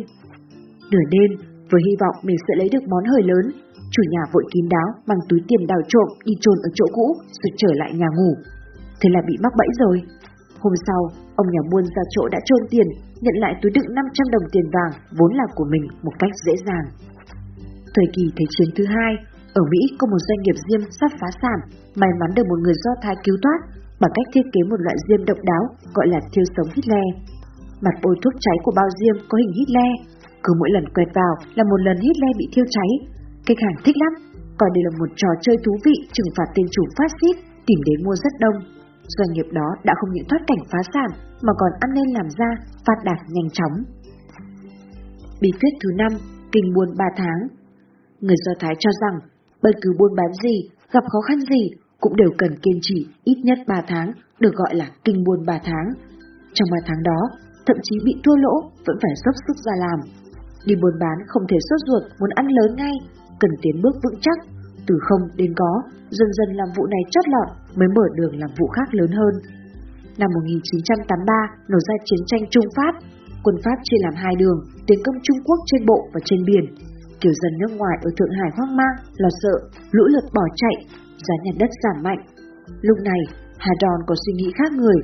Nửa 0.92 1.06
đêm, 1.14 1.30
với 1.70 1.80
hy 1.86 1.94
vọng 2.02 2.16
mình 2.22 2.36
sẽ 2.48 2.52
lấy 2.60 2.68
được 2.72 2.84
món 2.88 3.04
hời 3.04 3.22
lớn, 3.22 3.44
chủ 3.94 4.02
nhà 4.10 4.22
vội 4.32 4.44
kín 4.52 4.64
đáo 4.74 4.88
mang 5.08 5.18
túi 5.28 5.40
tiền 5.48 5.66
đào 5.66 5.82
trộm 5.88 6.08
đi 6.24 6.32
trồn 6.40 6.58
ở 6.68 6.70
chỗ 6.74 6.86
cũ 6.92 7.06
rồi 7.40 7.52
trở 7.56 7.70
lại 7.80 7.90
nhà 8.00 8.06
ngủ. 8.16 8.32
Thế 9.00 9.08
là 9.14 9.20
bị 9.28 9.34
mắc 9.42 9.52
bẫy 9.58 9.68
rồi. 9.82 9.96
Hôm 10.62 10.72
sau, 10.86 11.00
ông 11.40 11.48
nhà 11.50 11.62
buôn 11.70 11.84
ra 11.94 12.02
chỗ 12.14 12.22
đã 12.34 12.38
trôn 12.44 12.62
tiền, 12.70 12.88
nhận 13.24 13.36
lại 13.42 13.52
túi 13.60 13.70
đựng 13.76 13.88
500 13.94 14.26
đồng 14.34 14.46
tiền 14.52 14.66
vàng 14.74 14.92
vốn 15.18 15.30
là 15.38 15.46
của 15.56 15.66
mình 15.72 15.84
một 16.04 16.14
cách 16.18 16.34
dễ 16.46 16.54
dàng. 16.66 16.86
Thời 17.94 18.08
kỳ 18.14 18.24
Thế 18.36 18.44
chiến 18.54 18.68
thứ 18.76 18.84
hai, 18.94 19.12
ở 19.60 19.62
Mỹ 19.72 19.80
có 19.98 20.04
một 20.12 20.20
doanh 20.26 20.40
nghiệp 20.42 20.58
diêm 20.66 20.82
sắp 20.98 21.10
phá 21.20 21.28
sản, 21.42 21.58
may 22.00 22.10
mắn 22.20 22.30
được 22.36 22.46
một 22.48 22.60
người 22.62 22.76
Do 22.82 22.92
Thái 23.02 23.16
cứu 23.24 23.36
thoát 23.42 23.60
bằng 24.00 24.12
cách 24.14 24.28
thiết 24.32 24.46
kế 24.52 24.60
một 24.70 24.80
loại 24.84 24.96
diêm 25.06 25.20
độc 25.28 25.38
đáo 25.50 25.62
gọi 25.96 26.06
là 26.12 26.20
thiêu 26.32 26.46
sống 26.54 26.68
Hitler. 26.74 27.08
Mặt 27.84 27.96
bôi 28.02 28.14
thuốc 28.22 28.34
cháy 28.44 28.56
của 28.64 28.74
bao 28.80 28.88
diêm 28.98 29.16
có 29.28 29.34
hình 29.38 29.52
Hitler, 29.58 29.92
cứ 30.42 30.50
mỗi 30.60 30.70
lần 30.74 30.84
quẹt 30.94 31.10
vào 31.20 31.34
là 31.56 31.64
một 31.70 31.80
lần 31.86 31.96
Hitler 32.04 32.32
bị 32.40 32.46
thiêu 32.52 32.66
cháy. 32.76 32.90
Khách 33.46 33.60
hàng 33.64 33.76
thích 33.84 33.96
lắm, 34.02 34.12
coi 34.58 34.68
đây 34.74 34.82
là 34.86 34.92
một 35.00 35.10
trò 35.20 35.30
chơi 35.44 35.56
thú 35.64 35.72
vị 35.84 35.96
trừng 36.14 36.30
phạt 36.36 36.48
tên 36.54 36.66
chủ 36.74 36.82
phát 36.96 37.10
xít, 37.20 37.34
tìm 37.66 37.80
đến 37.88 37.98
mua 38.04 38.16
rất 38.24 38.34
đông. 38.44 38.56
Doanh 39.08 39.32
nghiệp 39.32 39.48
đó 39.52 39.68
đã 39.84 39.92
không 39.96 40.10
những 40.12 40.28
thoát 40.28 40.42
cảnh 40.46 40.64
phá 40.70 40.78
sản 40.94 41.10
mà 41.42 41.52
còn 41.58 41.72
ăn 41.80 41.90
nên 41.94 42.08
làm 42.16 42.28
ra, 42.38 42.50
phát 42.86 42.98
đạt 43.04 43.18
nhanh 43.28 43.50
chóng. 43.52 43.74
Bí 45.40 45.50
quyết 45.60 45.74
thứ 45.82 45.88
năm, 45.96 46.12
kinh 46.52 46.74
buôn 46.74 46.88
3 46.98 47.04
tháng 47.16 47.40
Người 48.20 48.36
Do 48.44 48.52
Thái 48.60 48.74
cho 48.78 48.90
rằng, 49.00 49.16
bất 49.62 49.74
cứ 49.82 49.90
buôn 49.98 50.12
bán 50.16 50.32
gì, 50.42 50.56
gặp 50.92 51.04
khó 51.12 51.20
khăn 51.20 51.40
gì, 51.40 51.62
cũng 52.00 52.16
đều 52.16 52.30
cần 52.38 52.52
kiên 52.62 52.78
trì 52.82 52.98
ít 53.24 53.38
nhất 53.44 53.58
3 53.68 53.82
tháng, 53.86 54.12
được 54.40 54.54
gọi 54.54 54.74
là 54.74 54.86
kinh 55.04 55.24
buôn 55.24 55.46
3 55.46 55.58
tháng. 55.64 55.86
Trong 56.54 56.68
3 56.72 56.78
tháng 56.86 57.02
đó, 57.02 57.20
thậm 57.66 57.76
chí 57.82 57.96
bị 58.04 58.14
thua 58.24 58.36
lỗ, 58.36 58.54
vẫn 58.86 58.96
phải 59.02 59.14
dốc 59.24 59.34
sức 59.46 59.56
ra 59.66 59.72
làm. 59.84 59.98
Đi 60.66 60.74
buôn 60.82 60.94
bán 61.00 61.16
không 61.26 61.42
thể 61.50 61.56
sốt 61.68 61.80
ruột 61.86 62.02
muốn 62.20 62.30
ăn 62.34 62.46
lớn 62.46 62.76
ngay, 62.76 62.96
cần 63.40 63.50
tiến 63.62 63.82
bước 63.82 63.96
vững 64.02 64.20
chắc, 64.20 64.38
từ 64.86 64.94
không 65.06 65.22
đến 65.40 65.52
có, 65.60 65.72
dần 66.18 66.30
dần 66.38 66.48
làm 66.60 66.68
vụ 66.76 66.86
này 66.94 67.02
chót 67.12 67.26
lọt 67.34 67.48
mới 67.78 67.88
mở 67.96 68.06
đường 68.18 68.34
làm 68.42 68.50
vụ 68.58 68.66
khác 68.76 68.88
lớn 68.98 69.10
hơn. 69.18 69.34
Năm 70.20 70.30
1983 70.34 71.34
nổ 71.70 71.78
ra 71.88 71.94
chiến 72.04 72.22
tranh 72.26 72.42
Trung 72.50 72.68
Pháp, 72.76 72.94
quân 73.44 73.56
Pháp 73.64 73.78
chia 73.86 74.00
làm 74.04 74.14
hai 74.22 74.34
đường, 74.42 74.58
tiến 74.86 74.98
công 75.04 75.18
Trung 75.22 75.40
Quốc 75.46 75.60
trên 75.66 75.86
bộ 75.90 76.00
và 76.12 76.20
trên 76.24 76.40
biển. 76.48 76.64
Kiểu 77.20 77.34
dân 77.42 77.52
nước 77.60 77.72
ngoài 77.78 77.96
ở 78.06 78.10
Thượng 78.16 78.36
Hải 78.38 78.50
hoang 78.56 78.76
mang, 78.76 78.96
lo 79.22 79.28
sợ, 79.42 79.54
lũ 79.90 80.04
lượt 80.12 80.26
bỏ 80.36 80.44
chạy, 80.56 80.76
giá 81.26 81.34
nhà 81.44 81.52
đất 81.60 81.70
giảm 81.82 82.02
mạnh. 82.06 82.20
Lúc 82.88 82.98
này, 83.10 83.22
Hà 83.58 83.72
Đòn 83.82 83.98
có 84.06 84.14
suy 84.22 84.32
nghĩ 84.36 84.48
khác 84.58 84.72
người. 84.72 84.98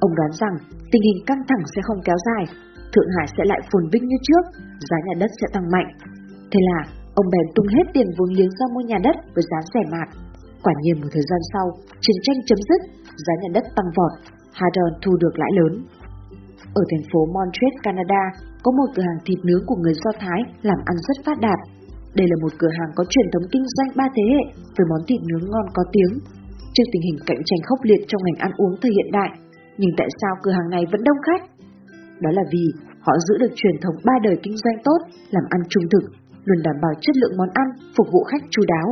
Ông 0.00 0.14
đoán 0.18 0.32
rằng 0.40 0.54
tình 0.92 1.02
hình 1.02 1.18
căng 1.26 1.42
thẳng 1.48 1.64
sẽ 1.74 1.80
không 1.86 2.00
kéo 2.04 2.16
dài, 2.26 2.44
Thượng 2.92 3.12
Hải 3.16 3.26
sẽ 3.36 3.42
lại 3.50 3.60
phồn 3.70 3.84
vinh 3.92 4.04
như 4.08 4.16
trước, 4.22 4.44
giá 4.88 4.96
nhà 5.06 5.14
đất 5.20 5.30
sẽ 5.40 5.46
tăng 5.52 5.70
mạnh. 5.74 5.88
Thế 6.50 6.60
là 6.70 6.78
ông 7.20 7.28
bèn 7.32 7.46
tung 7.54 7.68
hết 7.74 7.86
tiền 7.94 8.08
vốn 8.16 8.30
liếng 8.36 8.52
ra 8.58 8.66
mua 8.74 8.84
nhà 8.90 8.98
đất 9.06 9.16
với 9.34 9.44
giá 9.50 9.58
rẻ 9.72 9.82
mạt. 9.92 10.08
Quả 10.64 10.74
nhiên 10.82 10.96
một 11.00 11.10
thời 11.12 11.26
gian 11.30 11.42
sau, 11.52 11.66
chiến 12.04 12.18
tranh 12.24 12.38
chấm 12.48 12.58
dứt, 12.68 12.80
giá 13.24 13.34
nhà 13.42 13.50
đất 13.56 13.64
tăng 13.76 13.90
vọt, 13.96 14.12
Haddon 14.58 14.92
thu 15.02 15.12
được 15.22 15.34
lãi 15.40 15.52
lớn. 15.58 15.72
Ở 16.80 16.82
thành 16.90 17.04
phố 17.10 17.20
Montreal, 17.34 17.74
Canada, 17.86 18.22
có 18.62 18.70
một 18.78 18.88
cửa 18.94 19.06
hàng 19.08 19.20
thịt 19.26 19.38
nướng 19.46 19.62
của 19.66 19.78
người 19.82 19.96
Do 20.02 20.10
Thái 20.22 20.40
làm 20.68 20.80
ăn 20.90 20.96
rất 21.06 21.16
phát 21.24 21.38
đạt. 21.46 21.58
Đây 22.18 22.26
là 22.30 22.36
một 22.42 22.52
cửa 22.60 22.72
hàng 22.78 22.90
có 22.96 23.02
truyền 23.12 23.28
thống 23.32 23.46
kinh 23.52 23.66
doanh 23.74 23.90
ba 23.98 24.06
thế 24.16 24.24
hệ 24.32 24.42
với 24.74 24.84
món 24.90 25.02
thịt 25.08 25.20
nướng 25.28 25.44
ngon 25.50 25.66
có 25.76 25.82
tiếng. 25.94 26.12
Trước 26.74 26.86
tình 26.92 27.02
hình 27.06 27.18
cạnh 27.28 27.42
tranh 27.48 27.62
khốc 27.66 27.80
liệt 27.88 28.02
trong 28.08 28.22
ngành 28.22 28.38
ăn 28.46 28.52
uống 28.62 28.74
thời 28.80 28.92
hiện 28.96 29.10
đại, 29.18 29.30
nhưng 29.80 29.92
tại 29.98 30.08
sao 30.20 30.32
cửa 30.42 30.54
hàng 30.58 30.68
này 30.74 30.84
vẫn 30.92 31.00
đông 31.04 31.20
khách? 31.26 31.42
Đó 32.22 32.30
là 32.38 32.44
vì 32.52 32.64
họ 33.06 33.12
giữ 33.26 33.34
được 33.38 33.52
truyền 33.56 33.76
thống 33.82 33.96
ba 34.04 34.14
đời 34.22 34.36
kinh 34.42 34.56
doanh 34.62 34.78
tốt, 34.84 35.00
làm 35.30 35.44
ăn 35.50 35.60
trung 35.68 35.86
thực, 35.92 36.04
luôn 36.46 36.58
đảm 36.66 36.76
bảo 36.82 36.94
chất 37.00 37.14
lượng 37.20 37.36
món 37.38 37.50
ăn, 37.62 37.68
phục 37.96 38.06
vụ 38.12 38.20
khách 38.30 38.44
chu 38.50 38.62
đáo. 38.72 38.88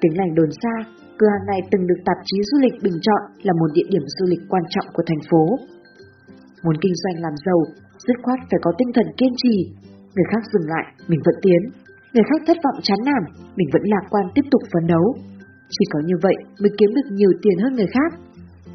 Tiếng 0.00 0.18
lành 0.18 0.34
đồn 0.34 0.50
xa, 0.62 0.74
cửa 1.18 1.30
hàng 1.34 1.46
này 1.52 1.60
từng 1.70 1.86
được 1.86 2.00
tạp 2.06 2.18
chí 2.28 2.36
du 2.48 2.56
lịch 2.64 2.76
bình 2.84 2.98
chọn 3.06 3.22
là 3.46 3.52
một 3.60 3.70
địa 3.76 3.88
điểm 3.92 4.04
du 4.16 4.24
lịch 4.32 4.42
quan 4.50 4.64
trọng 4.74 4.88
của 4.94 5.04
thành 5.06 5.22
phố. 5.30 5.42
Muốn 6.64 6.76
kinh 6.82 6.96
doanh 7.02 7.16
làm 7.24 7.34
giàu, 7.46 7.60
dứt 8.06 8.16
khoát 8.22 8.38
phải 8.48 8.60
có 8.64 8.70
tinh 8.78 8.90
thần 8.94 9.08
kiên 9.18 9.32
trì. 9.42 9.54
Người 10.14 10.26
khác 10.32 10.42
dừng 10.52 10.66
lại, 10.72 10.86
mình 11.08 11.20
vẫn 11.26 11.36
tiến. 11.42 11.62
Người 12.12 12.26
khác 12.28 12.40
thất 12.46 12.58
vọng 12.64 12.78
chán 12.82 13.00
nản, 13.08 13.22
mình 13.56 13.68
vẫn 13.72 13.82
lạc 13.92 14.04
quan 14.10 14.26
tiếp 14.34 14.46
tục 14.50 14.62
phấn 14.72 14.84
đấu. 14.92 15.06
Chỉ 15.74 15.84
có 15.92 15.98
như 16.08 16.16
vậy 16.22 16.36
mới 16.60 16.70
kiếm 16.78 16.90
được 16.96 17.08
nhiều 17.18 17.32
tiền 17.42 17.56
hơn 17.62 17.72
người 17.74 17.90
khác. 17.96 18.10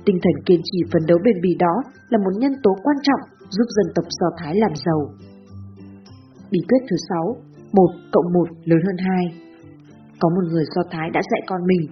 Tinh 0.05 0.17
thần 0.23 0.35
kiên 0.45 0.61
trì 0.63 0.79
phấn 0.91 1.03
đấu 1.07 1.19
bền 1.25 1.37
bỉ 1.43 1.55
đó 1.59 1.75
là 2.09 2.17
một 2.17 2.33
nhân 2.37 2.53
tố 2.63 2.71
quan 2.83 2.97
trọng 3.07 3.23
giúp 3.49 3.67
dân 3.75 3.87
tộc 3.95 4.05
Do 4.19 4.27
Thái 4.39 4.53
làm 4.55 4.73
giàu. 4.85 4.99
Bí 6.51 6.59
quyết 6.67 6.81
thứ 6.89 6.95
6 7.09 7.35
1 7.73 7.87
cộng 8.11 8.33
1 8.33 8.47
lớn 8.65 8.79
hơn 8.85 8.97
2 8.97 9.25
Có 10.19 10.29
một 10.35 10.43
người 10.51 10.65
Do 10.75 10.81
Thái 10.91 11.09
đã 11.13 11.21
dạy 11.31 11.41
con 11.47 11.61
mình. 11.65 11.83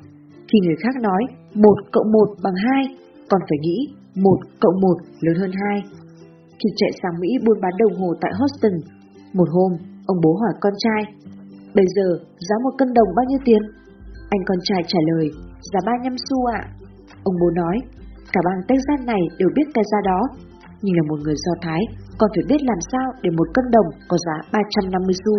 Khi 0.49 0.57
người 0.61 0.75
khác 0.83 0.95
nói 1.01 1.21
1 1.53 1.75
cộng 1.91 2.11
1 2.11 2.27
bằng 2.43 2.53
2 2.55 2.85
Con 3.29 3.41
phải 3.49 3.59
nghĩ 3.61 3.77
1 4.15 4.37
cộng 4.61 4.81
1 4.81 4.97
lớn 5.21 5.35
hơn 5.41 5.51
2 5.71 5.83
Khi 6.59 6.69
chạy 6.75 6.91
sang 7.01 7.19
Mỹ 7.21 7.29
buôn 7.45 7.57
bán 7.61 7.73
đồng 7.77 7.95
hồ 7.99 8.09
tại 8.21 8.31
Houston 8.39 8.75
Một 9.33 9.49
hôm, 9.55 9.71
ông 10.05 10.17
bố 10.23 10.31
hỏi 10.41 10.53
con 10.59 10.73
trai 10.77 11.01
Bây 11.75 11.85
giờ, 11.95 12.07
giá 12.47 12.55
một 12.63 12.73
cân 12.77 12.93
đồng 12.93 13.09
bao 13.15 13.25
nhiêu 13.29 13.39
tiền? 13.45 13.61
Anh 14.29 14.41
con 14.45 14.57
trai 14.63 14.81
trả 14.87 14.99
lời 15.09 15.25
Giá 15.71 15.79
35 15.85 16.15
xu 16.29 16.45
ạ. 16.45 16.61
Ông 17.23 17.35
bố 17.41 17.49
nói 17.61 17.75
Cả 18.33 18.41
bang 18.45 18.61
Texas 18.67 19.07
này 19.11 19.21
đều 19.39 19.49
biết 19.55 19.67
cái 19.73 19.83
giá 19.91 19.97
đó. 20.11 20.21
Nhưng 20.81 20.95
là 20.95 21.03
một 21.09 21.19
người 21.23 21.35
Do 21.45 21.53
Thái 21.61 21.81
con 22.19 22.29
phải 22.35 22.45
biết 22.49 22.61
làm 22.71 22.81
sao 22.91 23.07
để 23.23 23.29
một 23.37 23.47
cân 23.53 23.65
đồng 23.75 23.89
có 24.09 24.17
giá 24.25 24.35
350 24.53 25.15
xu 25.23 25.35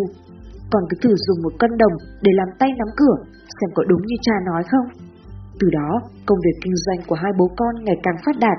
còn 0.71 0.83
cứ 0.89 0.95
thử 1.03 1.13
dùng 1.25 1.39
một 1.43 1.53
cân 1.59 1.71
đồng 1.81 1.95
để 2.23 2.31
làm 2.39 2.49
tay 2.59 2.69
nắm 2.79 2.89
cửa, 2.99 3.17
xem 3.57 3.69
có 3.75 3.83
đúng 3.89 4.01
như 4.05 4.17
cha 4.21 4.35
nói 4.49 4.63
không. 4.71 4.87
Từ 5.59 5.67
đó, 5.77 5.89
công 6.27 6.39
việc 6.45 6.57
kinh 6.63 6.77
doanh 6.85 6.99
của 7.07 7.17
hai 7.23 7.31
bố 7.39 7.47
con 7.59 7.73
ngày 7.85 7.97
càng 8.03 8.17
phát 8.25 8.35
đạt, 8.45 8.57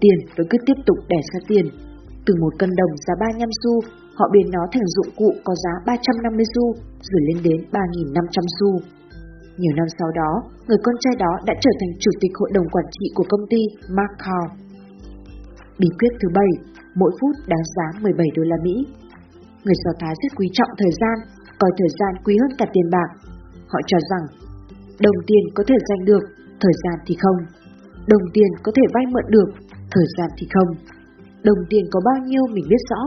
tiền 0.00 0.18
vẫn 0.36 0.46
cứ 0.50 0.58
tiếp 0.66 0.78
tục 0.86 0.98
đẻ 1.08 1.20
ra 1.32 1.40
tiền. 1.48 1.66
Từ 2.26 2.32
một 2.42 2.52
cân 2.58 2.70
đồng 2.80 2.92
giá 3.04 3.14
35 3.20 3.48
xu, 3.62 3.72
họ 4.18 4.26
biến 4.32 4.46
nó 4.54 4.62
thành 4.72 4.86
dụng 4.94 5.10
cụ 5.20 5.30
có 5.44 5.52
giá 5.62 5.72
350 5.86 6.44
xu, 6.54 6.64
rồi 7.10 7.22
lên 7.28 7.38
đến 7.46 7.58
3.500 7.72 8.44
xu. 8.58 8.70
Nhiều 9.60 9.74
năm 9.76 9.88
sau 9.98 10.08
đó, 10.20 10.30
người 10.66 10.80
con 10.84 10.96
trai 11.00 11.14
đó 11.24 11.32
đã 11.46 11.54
trở 11.64 11.72
thành 11.80 11.92
chủ 12.02 12.10
tịch 12.20 12.32
hội 12.40 12.50
đồng 12.54 12.68
quản 12.74 12.86
trị 12.90 13.06
của 13.14 13.26
công 13.28 13.44
ty 13.50 13.62
Mark 13.96 14.12
Carr. 14.22 14.48
Bí 15.78 15.88
quyết 15.98 16.12
thứ 16.20 16.28
bảy, 16.38 16.52
mỗi 16.94 17.12
phút 17.20 17.34
đáng 17.46 17.66
giá 17.74 17.86
17 18.02 18.26
đô 18.36 18.42
la 18.42 18.56
Mỹ. 18.62 18.76
Người 19.64 19.78
Do 19.84 19.92
Thái 20.00 20.14
rất 20.22 20.32
quý 20.38 20.46
trọng 20.52 20.72
thời 20.78 20.92
gian, 21.00 21.16
coi 21.60 21.70
thời 21.78 21.90
gian 21.98 22.12
quý 22.24 22.34
hơn 22.40 22.52
cả 22.58 22.66
tiền 22.74 22.88
bạc. 22.94 23.10
Họ 23.72 23.80
cho 23.90 23.98
rằng, 24.10 24.24
đồng 25.06 25.18
tiền 25.28 25.44
có 25.54 25.62
thể 25.68 25.76
giành 25.88 26.04
được, 26.10 26.24
thời 26.62 26.74
gian 26.82 26.96
thì 27.06 27.14
không. 27.22 27.38
Đồng 28.06 28.24
tiền 28.34 28.50
có 28.64 28.72
thể 28.76 28.82
vay 28.94 29.04
mượn 29.12 29.26
được, 29.28 29.48
thời 29.94 30.06
gian 30.16 30.30
thì 30.38 30.46
không. 30.54 30.70
Đồng 31.48 31.60
tiền 31.70 31.84
có 31.92 32.00
bao 32.08 32.18
nhiêu 32.28 32.42
mình 32.54 32.66
biết 32.70 32.82
rõ, 32.90 33.02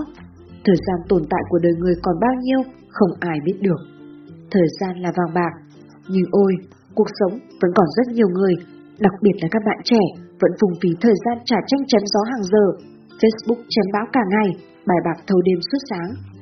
thời 0.66 0.80
gian 0.86 0.98
tồn 1.10 1.22
tại 1.32 1.44
của 1.50 1.60
đời 1.64 1.74
người 1.80 1.96
còn 2.04 2.16
bao 2.26 2.36
nhiêu 2.44 2.60
không 2.90 3.12
ai 3.20 3.38
biết 3.46 3.58
được. 3.62 3.82
Thời 4.52 4.68
gian 4.80 4.94
là 5.04 5.12
vàng 5.18 5.34
bạc, 5.34 5.54
nhưng 6.08 6.28
ôi, 6.32 6.54
cuộc 6.96 7.08
sống 7.20 7.34
vẫn 7.62 7.72
còn 7.76 7.88
rất 7.98 8.08
nhiều 8.14 8.30
người, 8.30 8.54
đặc 9.00 9.14
biệt 9.22 9.36
là 9.42 9.48
các 9.52 9.62
bạn 9.66 9.80
trẻ, 9.84 10.04
vẫn 10.42 10.52
phùng 10.60 10.76
phí 10.82 10.90
thời 11.02 11.16
gian 11.26 11.38
trả 11.46 11.58
tranh 11.68 11.84
chém 11.88 12.02
gió 12.14 12.22
hàng 12.32 12.44
giờ, 12.44 12.66
Facebook 13.20 13.62
chém 13.70 13.86
báo 13.94 14.06
cả 14.14 14.24
ngày, 14.30 14.50
bài 14.88 14.98
bạc 15.06 15.18
thâu 15.28 15.42
đêm 15.42 15.60
suốt 15.70 15.82
sáng. 15.90 16.33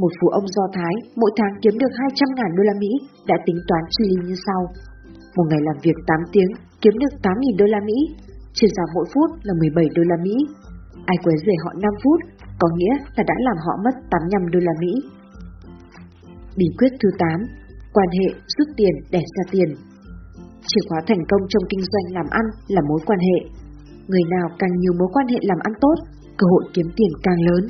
Một 0.00 0.12
phụ 0.18 0.28
ông 0.38 0.46
Do 0.56 0.64
Thái 0.76 0.94
mỗi 1.20 1.30
tháng 1.38 1.52
kiếm 1.62 1.74
được 1.82 1.92
200 2.00 2.28
ngàn 2.36 2.50
đô 2.56 2.62
la 2.68 2.74
Mỹ 2.82 2.92
đã 3.30 3.36
tính 3.46 3.58
toán 3.68 3.82
chi 3.94 4.04
ly 4.10 4.16
như 4.26 4.36
sau. 4.46 4.60
Một 5.36 5.46
ngày 5.50 5.62
làm 5.68 5.76
việc 5.84 5.98
8 6.06 6.20
tiếng 6.32 6.50
kiếm 6.82 6.94
được 7.02 7.14
8.000 7.22 7.58
đô 7.60 7.66
la 7.74 7.80
Mỹ, 7.88 7.98
chia 8.56 8.70
ra 8.76 8.84
mỗi 8.94 9.06
phút 9.12 9.28
là 9.46 9.54
17 9.60 9.84
đô 9.96 10.02
la 10.10 10.16
Mỹ. 10.26 10.36
Ai 11.12 11.16
quấy 11.24 11.36
rầy 11.46 11.56
họ 11.64 11.70
5 11.72 11.94
phút, 12.02 12.18
có 12.60 12.68
nghĩa 12.76 12.94
là 13.16 13.22
đã 13.30 13.36
làm 13.46 13.56
họ 13.64 13.72
mất 13.84 13.94
85 14.10 14.50
đô 14.52 14.58
la 14.68 14.74
Mỹ. 14.82 14.92
Bí 16.58 16.66
quyết 16.78 16.92
thứ 17.00 17.08
8 17.18 17.28
quan 17.94 18.08
hệ, 18.18 18.28
rút 18.54 18.68
tiền, 18.78 18.94
đẻ 19.14 19.22
ra 19.36 19.44
tiền. 19.50 19.68
Chìa 20.68 20.82
khóa 20.88 21.00
thành 21.08 21.22
công 21.30 21.42
trong 21.48 21.64
kinh 21.70 21.84
doanh 21.92 22.06
làm 22.16 22.28
ăn 22.40 22.46
là 22.74 22.80
mối 22.88 23.00
quan 23.06 23.18
hệ. 23.28 23.38
Người 24.08 24.24
nào 24.34 24.46
càng 24.58 24.74
nhiều 24.80 24.92
mối 24.98 25.08
quan 25.14 25.26
hệ 25.32 25.38
làm 25.42 25.58
ăn 25.68 25.72
tốt, 25.80 25.96
cơ 26.38 26.44
hội 26.52 26.64
kiếm 26.74 26.86
tiền 26.96 27.12
càng 27.22 27.40
lớn. 27.48 27.62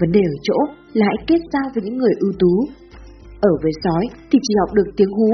Vấn 0.00 0.10
đề 0.16 0.20
ở 0.34 0.36
chỗ 0.42 0.58
là 0.98 1.04
hãy 1.10 1.18
kết 1.28 1.40
giao 1.52 1.66
với 1.72 1.82
những 1.84 1.98
người 1.98 2.14
ưu 2.24 2.32
tú. 2.42 2.52
Ở 3.50 3.52
với 3.62 3.72
sói 3.84 4.04
thì 4.30 4.36
chỉ 4.42 4.52
học 4.60 4.70
được 4.78 4.88
tiếng 4.96 5.12
hú, 5.18 5.30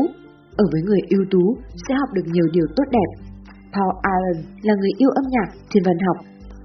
ở 0.63 0.65
với 0.73 0.83
người 0.87 1.03
ưu 1.17 1.25
tú 1.33 1.45
sẽ 1.85 1.93
học 2.01 2.11
được 2.17 2.27
nhiều 2.35 2.47
điều 2.53 2.67
tốt 2.77 2.87
đẹp. 2.97 3.11
Paul 3.75 3.93
Allen 4.13 4.39
là 4.67 4.75
người 4.81 4.95
yêu 5.03 5.11
âm 5.21 5.27
nhạc, 5.35 5.49
thiên 5.71 5.83
văn 5.87 5.99
học. 6.07 6.19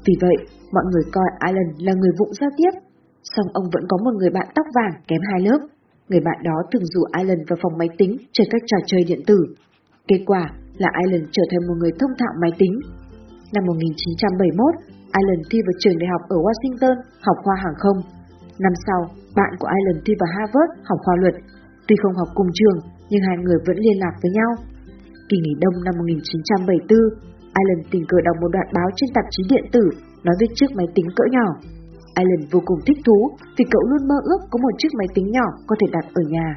Vì 0.05 0.13
vậy, 0.21 0.37
mọi 0.75 0.85
người 0.91 1.05
coi 1.15 1.27
Allen 1.39 1.69
là 1.85 1.93
người 1.99 2.13
vụng 2.19 2.33
giao 2.39 2.49
tiếp. 2.57 2.73
Song 3.33 3.49
ông 3.53 3.67
vẫn 3.73 3.83
có 3.89 3.97
một 4.05 4.13
người 4.19 4.31
bạn 4.37 4.47
tóc 4.55 4.65
vàng 4.75 4.93
kém 5.07 5.21
hai 5.31 5.39
lớp 5.47 5.59
Người 6.09 6.21
bạn 6.27 6.39
đó 6.43 6.57
thường 6.71 6.85
rủ 6.93 7.01
Allen 7.11 7.41
vào 7.49 7.57
phòng 7.61 7.77
máy 7.77 7.89
tính 7.97 8.17
chơi 8.31 8.47
các 8.51 8.61
trò 8.69 8.77
chơi 8.85 9.01
điện 9.07 9.21
tử. 9.27 9.39
Kết 10.07 10.21
quả 10.25 10.43
là 10.77 10.89
Allen 10.93 11.23
trở 11.31 11.43
thành 11.51 11.67
một 11.67 11.77
người 11.79 11.91
thông 11.99 12.13
thạo 12.19 12.33
máy 12.41 12.51
tính. 12.57 12.75
Năm 13.53 13.63
1971, 13.65 14.75
Allen 15.11 15.41
thi 15.49 15.57
vào 15.65 15.75
trường 15.79 15.99
đại 15.99 16.09
học 16.13 16.21
ở 16.35 16.37
Washington 16.45 16.95
học 17.27 17.37
khoa 17.43 17.55
hàng 17.63 17.77
không. 17.83 18.16
Năm 18.63 18.73
sau, 18.85 18.99
bạn 19.39 19.51
của 19.59 19.69
Island 19.77 19.99
thi 20.05 20.13
vào 20.19 20.29
Harvard 20.35 20.71
học 20.89 20.99
khoa 21.03 21.15
luật. 21.21 21.35
Tuy 21.87 21.95
không 22.01 22.15
học 22.19 22.29
cùng 22.37 22.49
trường, 22.57 22.77
nhưng 23.09 23.21
hai 23.27 23.37
người 23.43 23.59
vẫn 23.67 23.77
liên 23.85 23.97
lạc 24.03 24.15
với 24.21 24.31
nhau. 24.37 24.51
Kỳ 25.29 25.37
nghỉ 25.39 25.53
đông 25.63 25.75
năm 25.85 25.93
1974, 25.97 27.27
Island 27.59 27.83
tình 27.91 28.05
cờ 28.09 28.17
đọc 28.27 28.35
một 28.41 28.51
đoạn 28.55 28.67
báo 28.77 28.87
trên 28.97 29.09
tạp 29.15 29.25
chí 29.33 29.41
điện 29.51 29.65
tử 29.73 29.83
nói 30.25 30.35
về 30.39 30.47
chiếc 30.57 30.69
máy 30.77 30.87
tính 30.95 31.07
cỡ 31.17 31.25
nhỏ. 31.35 31.47
Alan 32.21 32.41
vô 32.51 32.59
cùng 32.69 32.79
thích 32.85 33.01
thú 33.05 33.19
vì 33.57 33.65
cậu 33.73 33.83
luôn 33.89 34.01
mơ 34.09 34.17
ước 34.29 34.41
có 34.51 34.57
một 34.63 34.73
chiếc 34.77 34.91
máy 34.99 35.09
tính 35.15 35.27
nhỏ 35.35 35.47
có 35.67 35.73
thể 35.79 35.87
đặt 35.95 36.05
ở 36.21 36.23
nhà. 36.35 36.47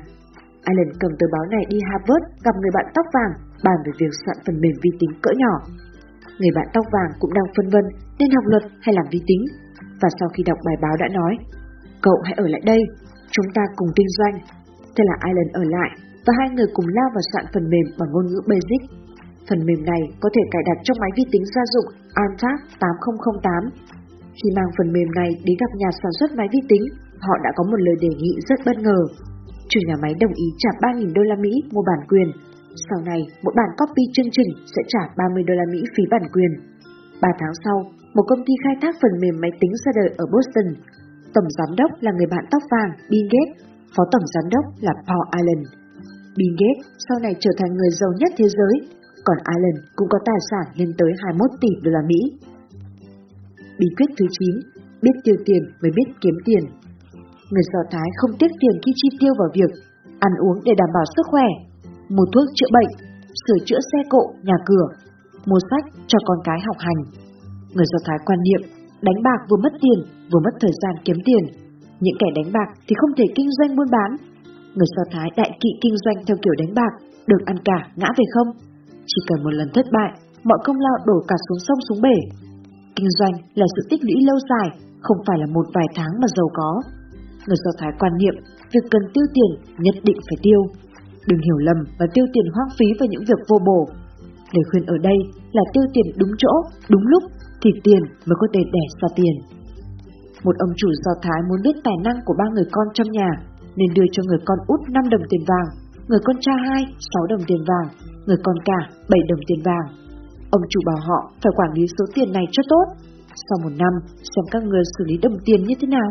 Alan 0.70 0.90
cầm 1.00 1.12
tờ 1.18 1.26
báo 1.34 1.44
này 1.54 1.64
đi 1.72 1.78
Harvard 1.88 2.24
gặp 2.44 2.54
người 2.58 2.72
bạn 2.76 2.86
tóc 2.94 3.06
vàng 3.14 3.32
bàn 3.66 3.78
về 3.84 3.92
việc 4.00 4.12
soạn 4.22 4.36
phần 4.44 4.56
mềm 4.62 4.76
vi 4.82 4.90
tính 5.00 5.12
cỡ 5.24 5.32
nhỏ. 5.42 5.54
Người 6.38 6.52
bạn 6.56 6.66
tóc 6.74 6.86
vàng 6.94 7.10
cũng 7.20 7.32
đang 7.38 7.48
phân 7.54 7.66
vân 7.74 7.84
nên 8.18 8.30
học 8.36 8.46
luật 8.52 8.64
hay 8.84 8.92
làm 8.98 9.06
vi 9.12 9.20
tính. 9.28 9.42
Và 10.00 10.08
sau 10.18 10.28
khi 10.34 10.42
đọc 10.46 10.58
bài 10.66 10.76
báo 10.82 10.94
đã 11.02 11.08
nói, 11.18 11.32
cậu 12.06 12.16
hãy 12.24 12.34
ở 12.44 12.46
lại 12.54 12.62
đây, 12.72 12.80
chúng 13.34 13.48
ta 13.56 13.62
cùng 13.76 13.90
kinh 13.96 14.10
doanh. 14.18 14.36
Thế 14.94 15.02
là 15.08 15.16
Alan 15.28 15.48
ở 15.52 15.62
lại 15.76 15.90
và 16.26 16.32
hai 16.38 16.48
người 16.54 16.68
cùng 16.74 16.88
lao 16.96 17.08
vào 17.14 17.24
soạn 17.32 17.44
phần 17.52 17.64
mềm 17.72 17.86
bằng 17.98 18.10
ngôn 18.12 18.26
ngữ 18.26 18.40
Basic. 18.50 18.82
Phần 19.48 19.60
mềm 19.66 19.80
này 19.92 20.02
có 20.22 20.28
thể 20.34 20.42
cài 20.50 20.62
đặt 20.68 20.78
trong 20.82 21.00
máy 21.00 21.10
vi 21.16 21.24
tính 21.32 21.44
gia 21.54 21.64
dụng 21.74 21.88
Antag 22.24 22.58
8008 22.80 23.90
khi 24.38 24.48
mang 24.56 24.70
phần 24.76 24.88
mềm 24.94 25.08
này 25.20 25.30
đến 25.46 25.56
gặp 25.62 25.72
nhà 25.80 25.90
sản 26.02 26.12
xuất 26.18 26.30
máy 26.38 26.48
vi 26.52 26.60
tính, 26.68 26.84
họ 27.26 27.34
đã 27.44 27.50
có 27.56 27.62
một 27.70 27.80
lời 27.86 27.96
đề 28.04 28.12
nghị 28.20 28.32
rất 28.48 28.58
bất 28.66 28.76
ngờ. 28.84 28.98
Chủ 29.70 29.80
nhà 29.88 29.96
máy 30.02 30.12
đồng 30.22 30.34
ý 30.44 30.46
trả 30.62 30.70
3.000 30.80 31.14
đô 31.16 31.22
la 31.30 31.36
Mỹ 31.44 31.52
mua 31.72 31.84
bản 31.90 32.00
quyền. 32.10 32.28
Sau 32.88 32.98
này, 33.10 33.20
mỗi 33.42 33.54
bản 33.56 33.70
copy 33.78 34.02
chương 34.14 34.30
trình 34.36 34.50
sẽ 34.72 34.80
trả 34.92 35.02
30 35.18 35.42
đô 35.48 35.54
la 35.54 35.66
Mỹ 35.72 35.80
phí 35.94 36.02
bản 36.10 36.24
quyền. 36.34 36.52
3 37.22 37.28
tháng 37.40 37.54
sau, 37.64 37.78
một 38.14 38.24
công 38.28 38.44
ty 38.46 38.54
khai 38.64 38.74
thác 38.82 38.94
phần 39.02 39.14
mềm 39.22 39.36
máy 39.42 39.50
tính 39.60 39.72
ra 39.82 39.90
đời 39.98 40.08
ở 40.22 40.24
Boston. 40.32 40.68
Tổng 41.34 41.48
giám 41.56 41.70
đốc 41.80 41.90
là 42.04 42.10
người 42.16 42.28
bạn 42.34 42.44
tóc 42.52 42.62
vàng 42.72 42.90
Bill 43.10 43.26
Gates, 43.32 43.56
phó 43.94 44.02
tổng 44.12 44.26
giám 44.32 44.46
đốc 44.54 44.64
là 44.86 44.92
Paul 45.06 45.24
Allen. 45.38 45.60
Bill 46.36 46.54
Gates 46.60 46.82
sau 47.06 47.16
này 47.24 47.34
trở 47.40 47.52
thành 47.58 47.72
người 47.74 47.92
giàu 48.00 48.12
nhất 48.20 48.32
thế 48.38 48.46
giới, 48.58 48.74
còn 49.26 49.38
Allen 49.52 49.76
cũng 49.96 50.08
có 50.12 50.18
tài 50.28 50.40
sản 50.50 50.66
lên 50.78 50.90
tới 50.98 51.10
21 51.22 51.50
tỷ 51.62 51.70
đô 51.82 51.90
la 51.96 52.02
Mỹ. 52.10 52.20
Bí 53.78 53.88
quyết 53.96 54.10
thứ 54.16 54.26
9, 54.38 54.54
biết 55.02 55.16
tiêu 55.24 55.36
tiền 55.46 55.62
mới 55.80 55.90
biết 55.96 56.08
kiếm 56.22 56.36
tiền. 56.46 56.64
Người 57.50 57.66
Do 57.72 57.82
Thái 57.92 58.08
không 58.18 58.32
tiếc 58.38 58.52
tiền 58.60 58.74
khi 58.82 58.92
chi 59.00 59.08
tiêu 59.20 59.32
vào 59.40 59.50
việc 59.58 59.72
ăn 60.28 60.32
uống 60.44 60.58
để 60.66 60.72
đảm 60.80 60.90
bảo 60.96 61.06
sức 61.14 61.26
khỏe, 61.30 61.48
mua 62.14 62.26
thuốc 62.32 62.46
chữa 62.56 62.70
bệnh, 62.76 62.90
sửa 63.44 63.58
chữa 63.66 63.80
xe 63.90 63.98
cộ, 64.12 64.24
nhà 64.42 64.56
cửa, 64.68 64.86
mua 65.48 65.60
sách 65.70 65.84
cho 66.10 66.18
con 66.24 66.38
cái 66.44 66.58
học 66.66 66.76
hành. 66.86 67.00
Người 67.74 67.88
Do 67.92 67.98
Thái 68.06 68.18
quan 68.26 68.38
niệm 68.46 68.62
đánh 69.02 69.18
bạc 69.26 69.40
vừa 69.48 69.56
mất 69.64 69.74
tiền, 69.82 69.98
vừa 70.30 70.40
mất 70.46 70.54
thời 70.60 70.74
gian 70.82 70.94
kiếm 71.04 71.16
tiền. 71.24 71.44
Những 72.00 72.16
kẻ 72.20 72.28
đánh 72.36 72.52
bạc 72.56 72.68
thì 72.86 72.94
không 73.00 73.12
thể 73.18 73.26
kinh 73.36 73.50
doanh 73.58 73.76
buôn 73.76 73.88
bán. 73.96 74.10
Người 74.74 74.90
Do 74.96 75.02
Thái 75.12 75.28
đại 75.36 75.50
kỵ 75.60 75.70
kinh 75.82 75.96
doanh 76.04 76.18
theo 76.26 76.36
kiểu 76.42 76.54
đánh 76.58 76.72
bạc, 76.74 76.92
được 77.26 77.42
ăn 77.44 77.56
cả, 77.64 77.78
ngã 77.96 78.08
về 78.18 78.24
không. 78.34 78.48
Chỉ 79.10 79.20
cần 79.28 79.38
một 79.44 79.54
lần 79.58 79.68
thất 79.74 79.86
bại, 79.96 80.10
mọi 80.44 80.58
công 80.64 80.80
lao 80.84 80.96
đổ 81.06 81.18
cả 81.28 81.36
xuống 81.46 81.60
sông 81.66 81.80
xuống 81.88 82.02
bể, 82.02 82.16
Kinh 82.96 83.10
doanh 83.18 83.34
là 83.60 83.66
sự 83.74 83.82
tích 83.90 84.02
lũy 84.06 84.16
lâu 84.28 84.38
dài, 84.50 84.68
không 85.04 85.18
phải 85.26 85.38
là 85.42 85.46
một 85.56 85.66
vài 85.74 85.88
tháng 85.96 86.12
mà 86.20 86.28
giàu 86.36 86.48
có. 86.58 86.70
Người 87.46 87.60
Do 87.64 87.70
Thái 87.78 87.92
quan 88.00 88.12
niệm, 88.20 88.34
việc 88.72 88.84
cần 88.90 89.02
tiêu 89.14 89.26
tiền 89.34 89.50
nhất 89.84 89.96
định 90.08 90.18
phải 90.26 90.38
tiêu. 90.44 90.60
Đừng 91.28 91.40
hiểu 91.46 91.58
lầm 91.66 91.78
và 91.98 92.06
tiêu 92.14 92.26
tiền 92.32 92.46
hoang 92.54 92.70
phí 92.76 92.86
vào 92.98 93.08
những 93.10 93.24
việc 93.28 93.40
vô 93.48 93.56
bổ. 93.66 93.80
Lời 94.54 94.64
khuyên 94.68 94.84
ở 94.94 94.96
đây 95.08 95.18
là 95.52 95.62
tiêu 95.72 95.84
tiền 95.94 96.06
đúng 96.20 96.32
chỗ, 96.38 96.52
đúng 96.92 97.04
lúc, 97.12 97.22
thì 97.62 97.70
tiền 97.84 98.02
mới 98.26 98.36
có 98.40 98.46
thể 98.54 98.62
đẻ 98.74 98.84
ra 99.00 99.08
tiền. 99.18 99.34
Một 100.44 100.56
ông 100.64 100.72
chủ 100.76 100.88
Do 101.04 101.12
Thái 101.22 101.40
muốn 101.48 101.60
biết 101.64 101.76
tài 101.84 101.98
năng 102.04 102.18
của 102.26 102.34
ba 102.38 102.46
người 102.54 102.68
con 102.72 102.86
trong 102.94 103.10
nhà, 103.18 103.30
nên 103.78 103.90
đưa 103.96 104.08
cho 104.12 104.22
người 104.26 104.40
con 104.44 104.58
út 104.66 104.80
5 104.94 105.08
đồng 105.12 105.24
tiền 105.30 105.42
vàng, 105.50 105.68
người 106.08 106.22
con 106.24 106.36
trai 106.40 106.58
2 106.68 106.84
6 107.14 107.26
đồng 107.30 107.42
tiền 107.48 107.62
vàng, 107.70 107.86
người 108.26 108.40
con 108.44 108.56
cả 108.68 108.80
7 109.10 109.20
đồng 109.30 109.42
tiền 109.48 109.60
vàng 109.68 109.86
Ông 110.56 110.64
chủ 110.70 110.80
bảo 110.88 111.00
họ 111.08 111.20
phải 111.42 111.52
quản 111.56 111.70
lý 111.76 111.84
số 111.96 112.04
tiền 112.14 112.28
này 112.32 112.46
cho 112.54 112.62
tốt. 112.72 112.86
Sau 113.46 113.56
một 113.64 113.74
năm, 113.82 113.94
xem 114.32 114.44
các 114.52 114.62
người 114.68 114.84
xử 114.94 115.02
lý 115.10 115.16
đồng 115.24 115.36
tiền 115.46 115.60
như 115.64 115.74
thế 115.80 115.86
nào. 115.96 116.10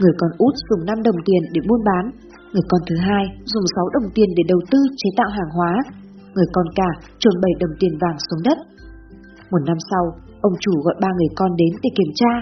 Người 0.00 0.14
con 0.20 0.30
út 0.46 0.54
dùng 0.68 0.82
5 0.86 1.02
đồng 1.06 1.18
tiền 1.26 1.42
để 1.54 1.60
buôn 1.68 1.80
bán, 1.88 2.04
người 2.52 2.66
con 2.70 2.80
thứ 2.86 2.96
hai 3.08 3.24
dùng 3.52 3.66
6 3.74 3.84
đồng 3.94 4.08
tiền 4.14 4.28
để 4.36 4.42
đầu 4.52 4.60
tư 4.70 4.78
chế 5.00 5.08
tạo 5.18 5.30
hàng 5.36 5.50
hóa, 5.56 5.72
người 6.34 6.48
con 6.52 6.66
cả 6.78 6.90
trồn 7.18 7.34
7 7.42 7.52
đồng 7.60 7.74
tiền 7.80 7.94
vàng 8.02 8.16
xuống 8.26 8.42
đất. 8.48 8.58
Một 9.50 9.62
năm 9.68 9.78
sau, 9.90 10.04
ông 10.46 10.54
chủ 10.60 10.72
gọi 10.84 10.96
ba 11.02 11.10
người 11.16 11.30
con 11.38 11.50
đến 11.60 11.72
để 11.82 11.90
kiểm 11.98 12.12
tra. 12.20 12.32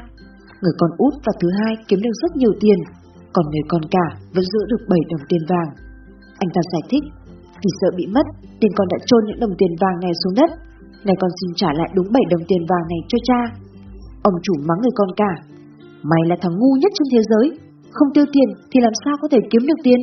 Người 0.63 0.75
con 0.81 0.91
út 1.07 1.15
và 1.27 1.33
thứ 1.41 1.49
hai 1.59 1.73
kiếm 1.89 1.99
được 2.05 2.17
rất 2.23 2.33
nhiều 2.37 2.53
tiền, 2.63 2.79
còn 3.35 3.45
người 3.49 3.67
con 3.69 3.83
cả 3.95 4.07
vẫn 4.35 4.45
giữ 4.53 4.61
được 4.71 4.83
7 4.89 4.99
đồng 5.11 5.25
tiền 5.29 5.43
vàng. 5.51 5.71
Anh 6.43 6.51
ta 6.55 6.61
giải 6.73 6.85
thích, 6.91 7.05
vì 7.63 7.71
sợ 7.81 7.89
bị 7.99 8.07
mất 8.17 8.27
nên 8.61 8.73
con 8.77 8.87
đã 8.93 8.99
trôn 9.09 9.23
những 9.25 9.41
đồng 9.41 9.55
tiền 9.59 9.73
vàng 9.83 9.97
này 10.05 10.13
xuống 10.23 10.35
đất 10.41 10.51
này 11.07 11.17
con 11.21 11.31
xin 11.39 11.51
trả 11.61 11.71
lại 11.79 11.89
đúng 11.97 12.09
7 12.13 12.23
đồng 12.33 12.45
tiền 12.49 12.63
vàng 12.71 12.87
này 12.93 13.01
cho 13.11 13.19
cha. 13.29 13.41
Ông 14.29 14.37
chủ 14.45 14.55
mắng 14.69 14.81
người 14.83 14.97
con 14.97 15.11
cả. 15.21 15.33
Mày 16.11 16.23
là 16.31 16.37
thằng 16.43 16.55
ngu 16.59 16.73
nhất 16.83 16.93
trên 16.95 17.09
thế 17.13 17.21
giới, 17.31 17.47
không 17.97 18.13
tiêu 18.15 18.27
tiền 18.33 18.49
thì 18.71 18.79
làm 18.87 18.95
sao 19.05 19.15
có 19.23 19.27
thể 19.33 19.41
kiếm 19.51 19.63
được 19.69 19.81
tiền? 19.87 20.01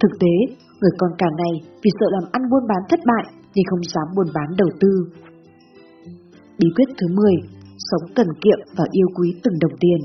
Thực 0.00 0.12
tế, 0.22 0.34
người 0.80 0.94
con 0.98 1.10
cả 1.18 1.28
này 1.42 1.54
vì 1.82 1.90
sợ 1.98 2.06
làm 2.16 2.24
ăn 2.36 2.42
buôn 2.50 2.64
bán 2.70 2.82
thất 2.90 3.00
bại 3.10 3.24
nên 3.54 3.64
không 3.70 3.82
dám 3.92 4.06
buôn 4.16 4.28
bán 4.34 4.48
đầu 4.60 4.70
tư. 4.80 4.92
Bí 6.58 6.68
quyết 6.76 6.88
thứ 6.98 7.06
10, 7.14 7.34
sống 7.88 8.04
cần 8.16 8.28
kiệm 8.42 8.60
và 8.76 8.84
yêu 8.98 9.08
quý 9.16 9.28
từng 9.42 9.56
đồng 9.62 9.76
tiền. 9.82 10.00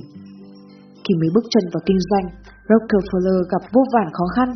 Khi 1.03 1.13
mới 1.19 1.29
bước 1.35 1.45
chân 1.53 1.65
vào 1.73 1.81
kinh 1.87 2.01
doanh, 2.09 2.27
Rockefeller 2.69 3.39
gặp 3.51 3.63
vô 3.73 3.83
vàn 3.93 4.07
khó 4.17 4.25
khăn. 4.35 4.49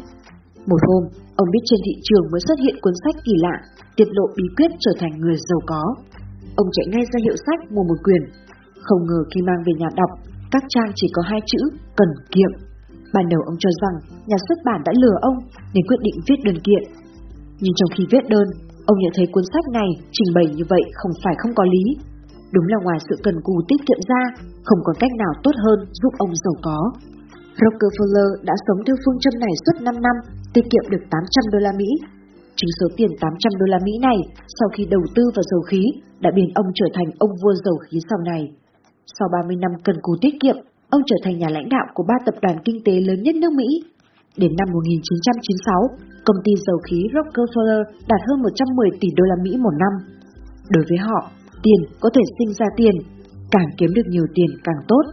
Một 0.69 0.81
hôm, 0.87 1.03
ông 1.41 1.49
biết 1.53 1.63
trên 1.65 1.79
thị 1.85 1.93
trường 2.07 2.25
mới 2.31 2.41
xuất 2.47 2.57
hiện 2.63 2.75
cuốn 2.81 2.93
sách 3.03 3.17
kỳ 3.25 3.33
lạ, 3.45 3.55
tiết 3.95 4.09
lộ 4.17 4.25
bí 4.37 4.45
quyết 4.57 4.71
trở 4.83 4.91
thành 4.99 5.13
người 5.17 5.37
giàu 5.47 5.61
có. 5.71 5.83
Ông 6.61 6.69
chạy 6.75 6.85
ngay 6.91 7.03
ra 7.11 7.17
hiệu 7.25 7.37
sách 7.45 7.59
mua 7.73 7.83
một 7.89 7.99
quyển. 8.05 8.23
Không 8.85 9.01
ngờ 9.05 9.19
khi 9.31 9.39
mang 9.47 9.61
về 9.65 9.73
nhà 9.81 9.89
đọc, 9.99 10.11
các 10.53 10.63
trang 10.73 10.89
chỉ 10.95 11.07
có 11.15 11.21
hai 11.29 11.41
chữ, 11.51 11.61
cần 11.99 12.09
kiệm. 12.33 12.51
Ban 13.13 13.25
đầu 13.31 13.41
ông 13.49 13.57
cho 13.59 13.71
rằng 13.81 13.95
nhà 14.29 14.37
xuất 14.47 14.59
bản 14.67 14.79
đã 14.85 14.91
lừa 15.01 15.17
ông 15.21 15.37
nên 15.73 15.83
quyết 15.87 16.01
định 16.07 16.17
viết 16.27 16.39
đơn 16.45 16.57
kiện. 16.67 16.83
Nhưng 17.61 17.73
trong 17.75 17.89
khi 17.95 18.03
viết 18.11 18.23
đơn, 18.33 18.47
ông 18.85 18.97
nhận 18.99 19.13
thấy 19.15 19.27
cuốn 19.31 19.43
sách 19.53 19.65
này 19.73 19.89
trình 20.11 20.29
bày 20.35 20.45
như 20.57 20.63
vậy 20.69 20.83
không 20.99 21.11
phải 21.23 21.35
không 21.41 21.53
có 21.55 21.63
lý. 21.73 21.83
Đúng 22.55 22.67
là 22.71 22.77
ngoài 22.83 22.99
sự 23.07 23.15
cần 23.25 23.35
cù 23.45 23.55
tiết 23.67 23.81
kiệm 23.87 24.01
ra, 24.11 24.21
không 24.67 24.81
có 24.83 24.93
cách 25.01 25.13
nào 25.21 25.33
tốt 25.43 25.55
hơn 25.63 25.79
giúp 26.01 26.13
ông 26.25 26.33
giàu 26.43 26.55
có. 26.67 26.79
Rockefeller 27.61 28.29
đã 28.47 28.53
sống 28.65 28.79
theo 28.85 28.95
phương 29.01 29.21
châm 29.23 29.35
này 29.45 29.53
suốt 29.63 29.75
5 29.81 29.95
năm, 30.05 30.15
tiết 30.53 30.65
kiệm 30.71 30.85
được 30.91 31.03
800 31.11 31.43
đô 31.53 31.59
la 31.65 31.73
Mỹ. 31.79 31.89
Chính 32.57 32.71
số 32.79 32.87
tiền 32.97 33.11
800 33.21 33.59
đô 33.59 33.65
la 33.73 33.79
Mỹ 33.85 33.93
này, 34.07 34.17
sau 34.57 34.67
khi 34.73 34.83
đầu 34.95 35.03
tư 35.15 35.23
vào 35.35 35.43
dầu 35.51 35.61
khí, 35.69 35.83
đã 36.23 36.29
biến 36.35 36.49
ông 36.61 36.69
trở 36.75 36.87
thành 36.93 37.09
ông 37.19 37.33
vua 37.41 37.53
dầu 37.65 37.77
khí 37.85 37.97
sau 38.09 38.19
này. 38.31 38.43
Sau 39.15 39.27
30 39.33 39.55
năm 39.63 39.71
cần 39.85 39.95
cù 40.01 40.13
tiết 40.21 40.33
kiệm, 40.41 40.57
ông 40.89 41.01
trở 41.09 41.17
thành 41.23 41.37
nhà 41.37 41.49
lãnh 41.49 41.69
đạo 41.69 41.85
của 41.93 42.03
ba 42.07 42.15
tập 42.25 42.35
đoàn 42.41 42.57
kinh 42.65 42.79
tế 42.85 42.93
lớn 43.07 43.19
nhất 43.23 43.35
nước 43.35 43.53
Mỹ. 43.59 43.69
Đến 44.41 44.51
năm 44.59 44.67
1996, 44.73 45.81
công 46.25 46.39
ty 46.45 46.51
dầu 46.67 46.77
khí 46.85 46.99
Rockefeller 47.13 47.83
đạt 48.11 48.21
hơn 48.27 48.41
110 48.41 48.89
tỷ 49.01 49.07
đô 49.17 49.23
la 49.31 49.35
Mỹ 49.43 49.51
một 49.57 49.75
năm. 49.83 49.93
Đối 50.69 50.83
với 50.89 50.97
họ, 50.97 51.19
tiền 51.63 51.79
có 52.01 52.09
thể 52.15 52.23
sinh 52.37 52.51
ra 52.59 52.67
tiền, 52.79 52.95
càng 53.53 53.69
kiếm 53.77 53.91
được 53.95 54.07
nhiều 54.13 54.27
tiền 54.35 54.51
càng 54.67 54.81
tốt. 54.87 55.03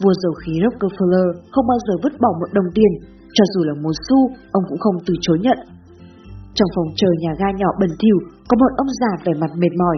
Vua 0.00 0.14
dầu 0.22 0.34
khí 0.40 0.52
Rockefeller 0.64 1.28
không 1.52 1.66
bao 1.70 1.78
giờ 1.86 1.94
vứt 2.02 2.14
bỏ 2.22 2.30
một 2.40 2.50
đồng 2.56 2.70
tiền, 2.76 2.92
cho 3.36 3.44
dù 3.52 3.60
là 3.68 3.74
một 3.84 3.96
xu, 4.06 4.18
ông 4.56 4.64
cũng 4.68 4.80
không 4.84 4.96
từ 5.06 5.14
chối 5.24 5.38
nhận. 5.44 5.58
Trong 6.56 6.70
phòng 6.74 6.88
chờ 7.00 7.10
nhà 7.22 7.32
ga 7.40 7.50
nhỏ 7.60 7.70
bẩn 7.80 7.92
thỉu 8.00 8.18
có 8.48 8.54
một 8.62 8.72
ông 8.82 8.90
già 9.00 9.12
vẻ 9.24 9.32
mặt 9.42 9.52
mệt 9.60 9.72
mỏi, 9.82 9.96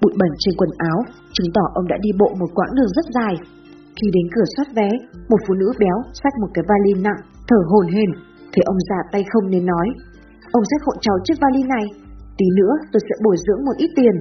bụi 0.00 0.12
bẩn 0.20 0.32
trên 0.42 0.54
quần 0.58 0.72
áo, 0.90 0.98
chứng 1.34 1.50
tỏ 1.56 1.64
ông 1.78 1.86
đã 1.92 1.96
đi 2.04 2.10
bộ 2.20 2.28
một 2.40 2.50
quãng 2.56 2.74
đường 2.76 2.90
rất 2.96 3.06
dài. 3.16 3.34
Khi 3.96 4.06
đến 4.16 4.26
cửa 4.34 4.46
soát 4.54 4.68
vé, 4.76 4.88
một 5.30 5.40
phụ 5.44 5.54
nữ 5.60 5.68
béo 5.82 5.96
xách 6.20 6.34
một 6.40 6.50
cái 6.54 6.64
vali 6.68 6.92
nặng, 7.06 7.20
thở 7.48 7.60
hổn 7.70 7.86
hển, 7.94 8.10
thấy 8.52 8.62
ông 8.72 8.80
già 8.88 8.98
tay 9.12 9.22
không 9.30 9.50
nên 9.50 9.64
nói: 9.66 9.86
"Ông 10.56 10.64
sẽ 10.70 10.76
hộ 10.84 10.92
cháu 11.00 11.16
chiếc 11.24 11.36
vali 11.42 11.62
này, 11.74 11.86
tí 12.38 12.46
nữa 12.58 12.72
tôi 12.92 13.00
sẽ 13.08 13.14
bồi 13.24 13.36
dưỡng 13.44 13.64
một 13.64 13.76
ít 13.84 13.90
tiền." 13.96 14.14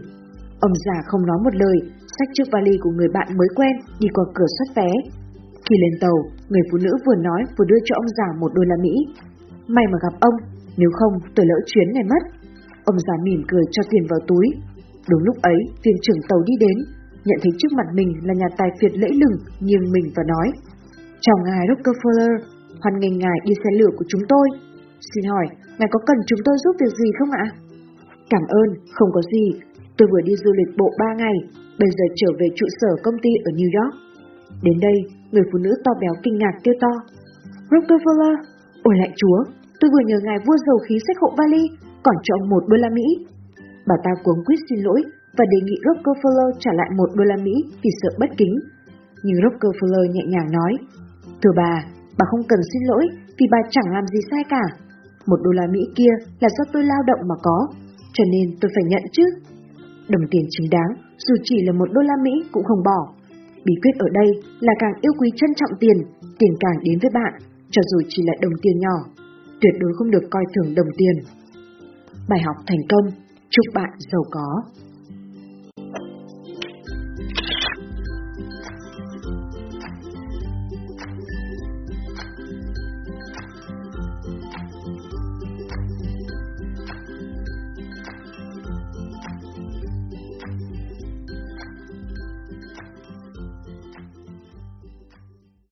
Ông 0.66 0.74
già 0.86 0.98
không 1.10 1.24
nói 1.26 1.40
một 1.46 1.56
lời, 1.64 1.78
xách 2.16 2.32
chiếc 2.34 2.48
vali 2.54 2.76
của 2.82 2.94
người 2.98 3.10
bạn 3.14 3.28
mới 3.40 3.50
quen 3.58 3.74
đi 4.02 4.08
qua 4.16 4.26
cửa 4.36 4.50
soát 4.56 4.70
vé. 4.78 4.92
Khi 5.66 5.76
lên 5.84 5.96
tàu, 6.04 6.18
người 6.50 6.64
phụ 6.70 6.78
nữ 6.86 6.92
vừa 7.06 7.18
nói 7.28 7.42
vừa 7.56 7.66
đưa 7.72 7.82
cho 7.86 7.94
ông 8.02 8.10
già 8.18 8.28
một 8.42 8.52
đô 8.56 8.62
la 8.70 8.78
Mỹ. 8.86 8.96
May 9.76 9.86
mà 9.92 9.98
gặp 10.06 10.16
ông, 10.30 10.38
nếu 10.80 10.90
không 11.00 11.14
tôi 11.36 11.46
lỡ 11.50 11.58
chuyến 11.66 11.88
này 11.94 12.06
mất. 12.12 12.24
Ông 12.90 12.98
già 13.06 13.16
mỉm 13.26 13.42
cười 13.52 13.66
cho 13.72 13.82
tiền 13.90 14.04
vào 14.12 14.20
túi. 14.28 14.46
Đúng 15.10 15.24
lúc 15.28 15.38
ấy, 15.42 15.60
viên 15.84 15.98
trưởng 16.02 16.22
tàu 16.30 16.40
đi 16.48 16.54
đến, 16.66 16.78
nhận 17.26 17.40
thấy 17.42 17.52
trước 17.60 17.72
mặt 17.78 17.88
mình 17.94 18.10
là 18.28 18.34
nhà 18.34 18.50
tài 18.58 18.70
phiệt 18.80 18.94
lẫy 19.02 19.14
lừng, 19.22 19.38
nghiêng 19.66 19.92
mình 19.94 20.08
và 20.16 20.24
nói. 20.34 20.48
Chào 21.22 21.38
ngài 21.46 21.64
Rockefeller, 21.70 22.34
hoan 22.82 23.00
nghênh 23.00 23.18
ngài 23.20 23.38
đi 23.46 23.54
xe 23.64 23.70
lửa 23.80 23.92
của 23.98 24.06
chúng 24.08 24.22
tôi. 24.30 24.48
Xin 25.10 25.24
hỏi, 25.32 25.46
ngài 25.78 25.90
có 25.92 26.00
cần 26.08 26.18
chúng 26.28 26.40
tôi 26.46 26.56
giúp 26.64 26.76
việc 26.82 26.94
gì 27.02 27.10
không 27.20 27.32
ạ? 27.32 27.46
Cảm 28.30 28.44
ơn, 28.62 28.68
không 28.96 29.10
có 29.16 29.22
gì, 29.34 29.46
Tôi 30.00 30.08
vừa 30.12 30.24
đi 30.30 30.34
du 30.44 30.52
lịch 30.60 30.72
bộ 30.78 30.90
3 31.00 31.06
ngày, 31.22 31.38
bây 31.80 31.90
giờ 31.98 32.06
trở 32.20 32.30
về 32.40 32.48
trụ 32.58 32.68
sở 32.80 32.92
công 33.06 33.18
ty 33.24 33.32
ở 33.48 33.52
New 33.60 33.72
York. 33.78 33.94
Đến 34.66 34.78
đây, 34.88 34.98
người 35.32 35.46
phụ 35.50 35.58
nữ 35.66 35.72
to 35.86 35.92
béo 36.02 36.14
kinh 36.24 36.38
ngạc 36.38 36.56
kêu 36.64 36.76
to. 36.84 36.94
Rockefeller, 37.72 38.36
ôi 38.88 38.96
lại 39.02 39.12
chúa, 39.20 39.40
tôi 39.80 39.88
vừa 39.94 40.04
nhờ 40.10 40.18
ngài 40.24 40.40
vua 40.46 40.58
dầu 40.66 40.78
khí 40.86 40.96
sách 41.06 41.18
hộ 41.22 41.30
vali, 41.38 41.64
còn 42.06 42.16
cho 42.24 42.32
ông 42.40 42.50
một 42.50 42.64
đô 42.70 42.76
la 42.84 42.90
Mỹ. 42.98 43.08
Bà 43.88 43.96
ta 44.04 44.12
cuống 44.24 44.44
quýt 44.46 44.60
xin 44.70 44.80
lỗi 44.88 45.02
và 45.38 45.46
đề 45.52 45.60
nghị 45.64 45.78
Rockefeller 45.86 46.50
trả 46.60 46.72
lại 46.80 46.90
một 47.00 47.10
đô 47.18 47.24
la 47.24 47.38
Mỹ 47.46 47.56
vì 47.82 47.90
sợ 48.02 48.10
bất 48.20 48.32
kính. 48.38 48.56
Nhưng 49.24 49.38
Rockefeller 49.44 50.06
nhẹ 50.14 50.24
nhàng 50.34 50.50
nói, 50.58 50.74
Thưa 51.42 51.54
bà, 51.56 51.74
bà 52.18 52.26
không 52.32 52.44
cần 52.50 52.60
xin 52.72 52.82
lỗi 52.90 53.04
vì 53.38 53.46
bà 53.52 53.58
chẳng 53.72 53.94
làm 53.96 54.06
gì 54.14 54.20
sai 54.32 54.44
cả. 54.50 54.64
Một 55.26 55.40
đô 55.46 55.52
la 55.52 55.66
Mỹ 55.74 55.82
kia 55.96 56.14
là 56.42 56.50
do 56.58 56.64
tôi 56.74 56.84
lao 56.84 57.02
động 57.08 57.22
mà 57.30 57.36
có, 57.44 57.58
cho 58.14 58.24
nên 58.34 58.46
tôi 58.62 58.72
phải 58.76 58.84
nhận 58.92 59.04
chứ. 59.12 59.26
Đồng 60.10 60.26
tiền 60.32 60.46
chính 60.50 60.70
đáng, 60.70 60.92
dù 61.26 61.36
chỉ 61.44 61.58
là 61.66 61.74
một 61.80 61.90
đô 61.92 62.02
la 62.02 62.14
Mỹ 62.24 62.32
cũng 62.52 62.64
không 62.64 62.84
bỏ. 62.90 63.00
Bí 63.66 63.74
quyết 63.82 63.96
ở 64.00 64.08
đây 64.14 64.30
là 64.60 64.74
càng 64.80 64.96
yêu 65.02 65.14
quý 65.20 65.30
trân 65.36 65.52
trọng 65.56 65.80
tiền, 65.80 65.98
tiền 66.40 66.54
càng 66.60 66.78
đến 66.84 67.00
với 67.02 67.12
bạn, 67.14 67.34
cho 67.72 67.82
dù 67.90 67.98
chỉ 68.10 68.24
là 68.26 68.34
đồng 68.42 68.54
tiền 68.62 68.80
nhỏ. 68.80 68.96
Tuyệt 69.62 69.74
đối 69.80 69.92
không 69.98 70.12
được 70.12 70.26
coi 70.30 70.44
thường 70.54 70.76
đồng 70.76 70.92
tiền. 70.98 71.16
Bài 72.30 72.40
học 72.46 72.56
thành 72.68 72.84
công, 72.90 73.06
chúc 73.50 73.66
bạn 73.74 73.90
giàu 74.12 74.24
có. 74.32 74.48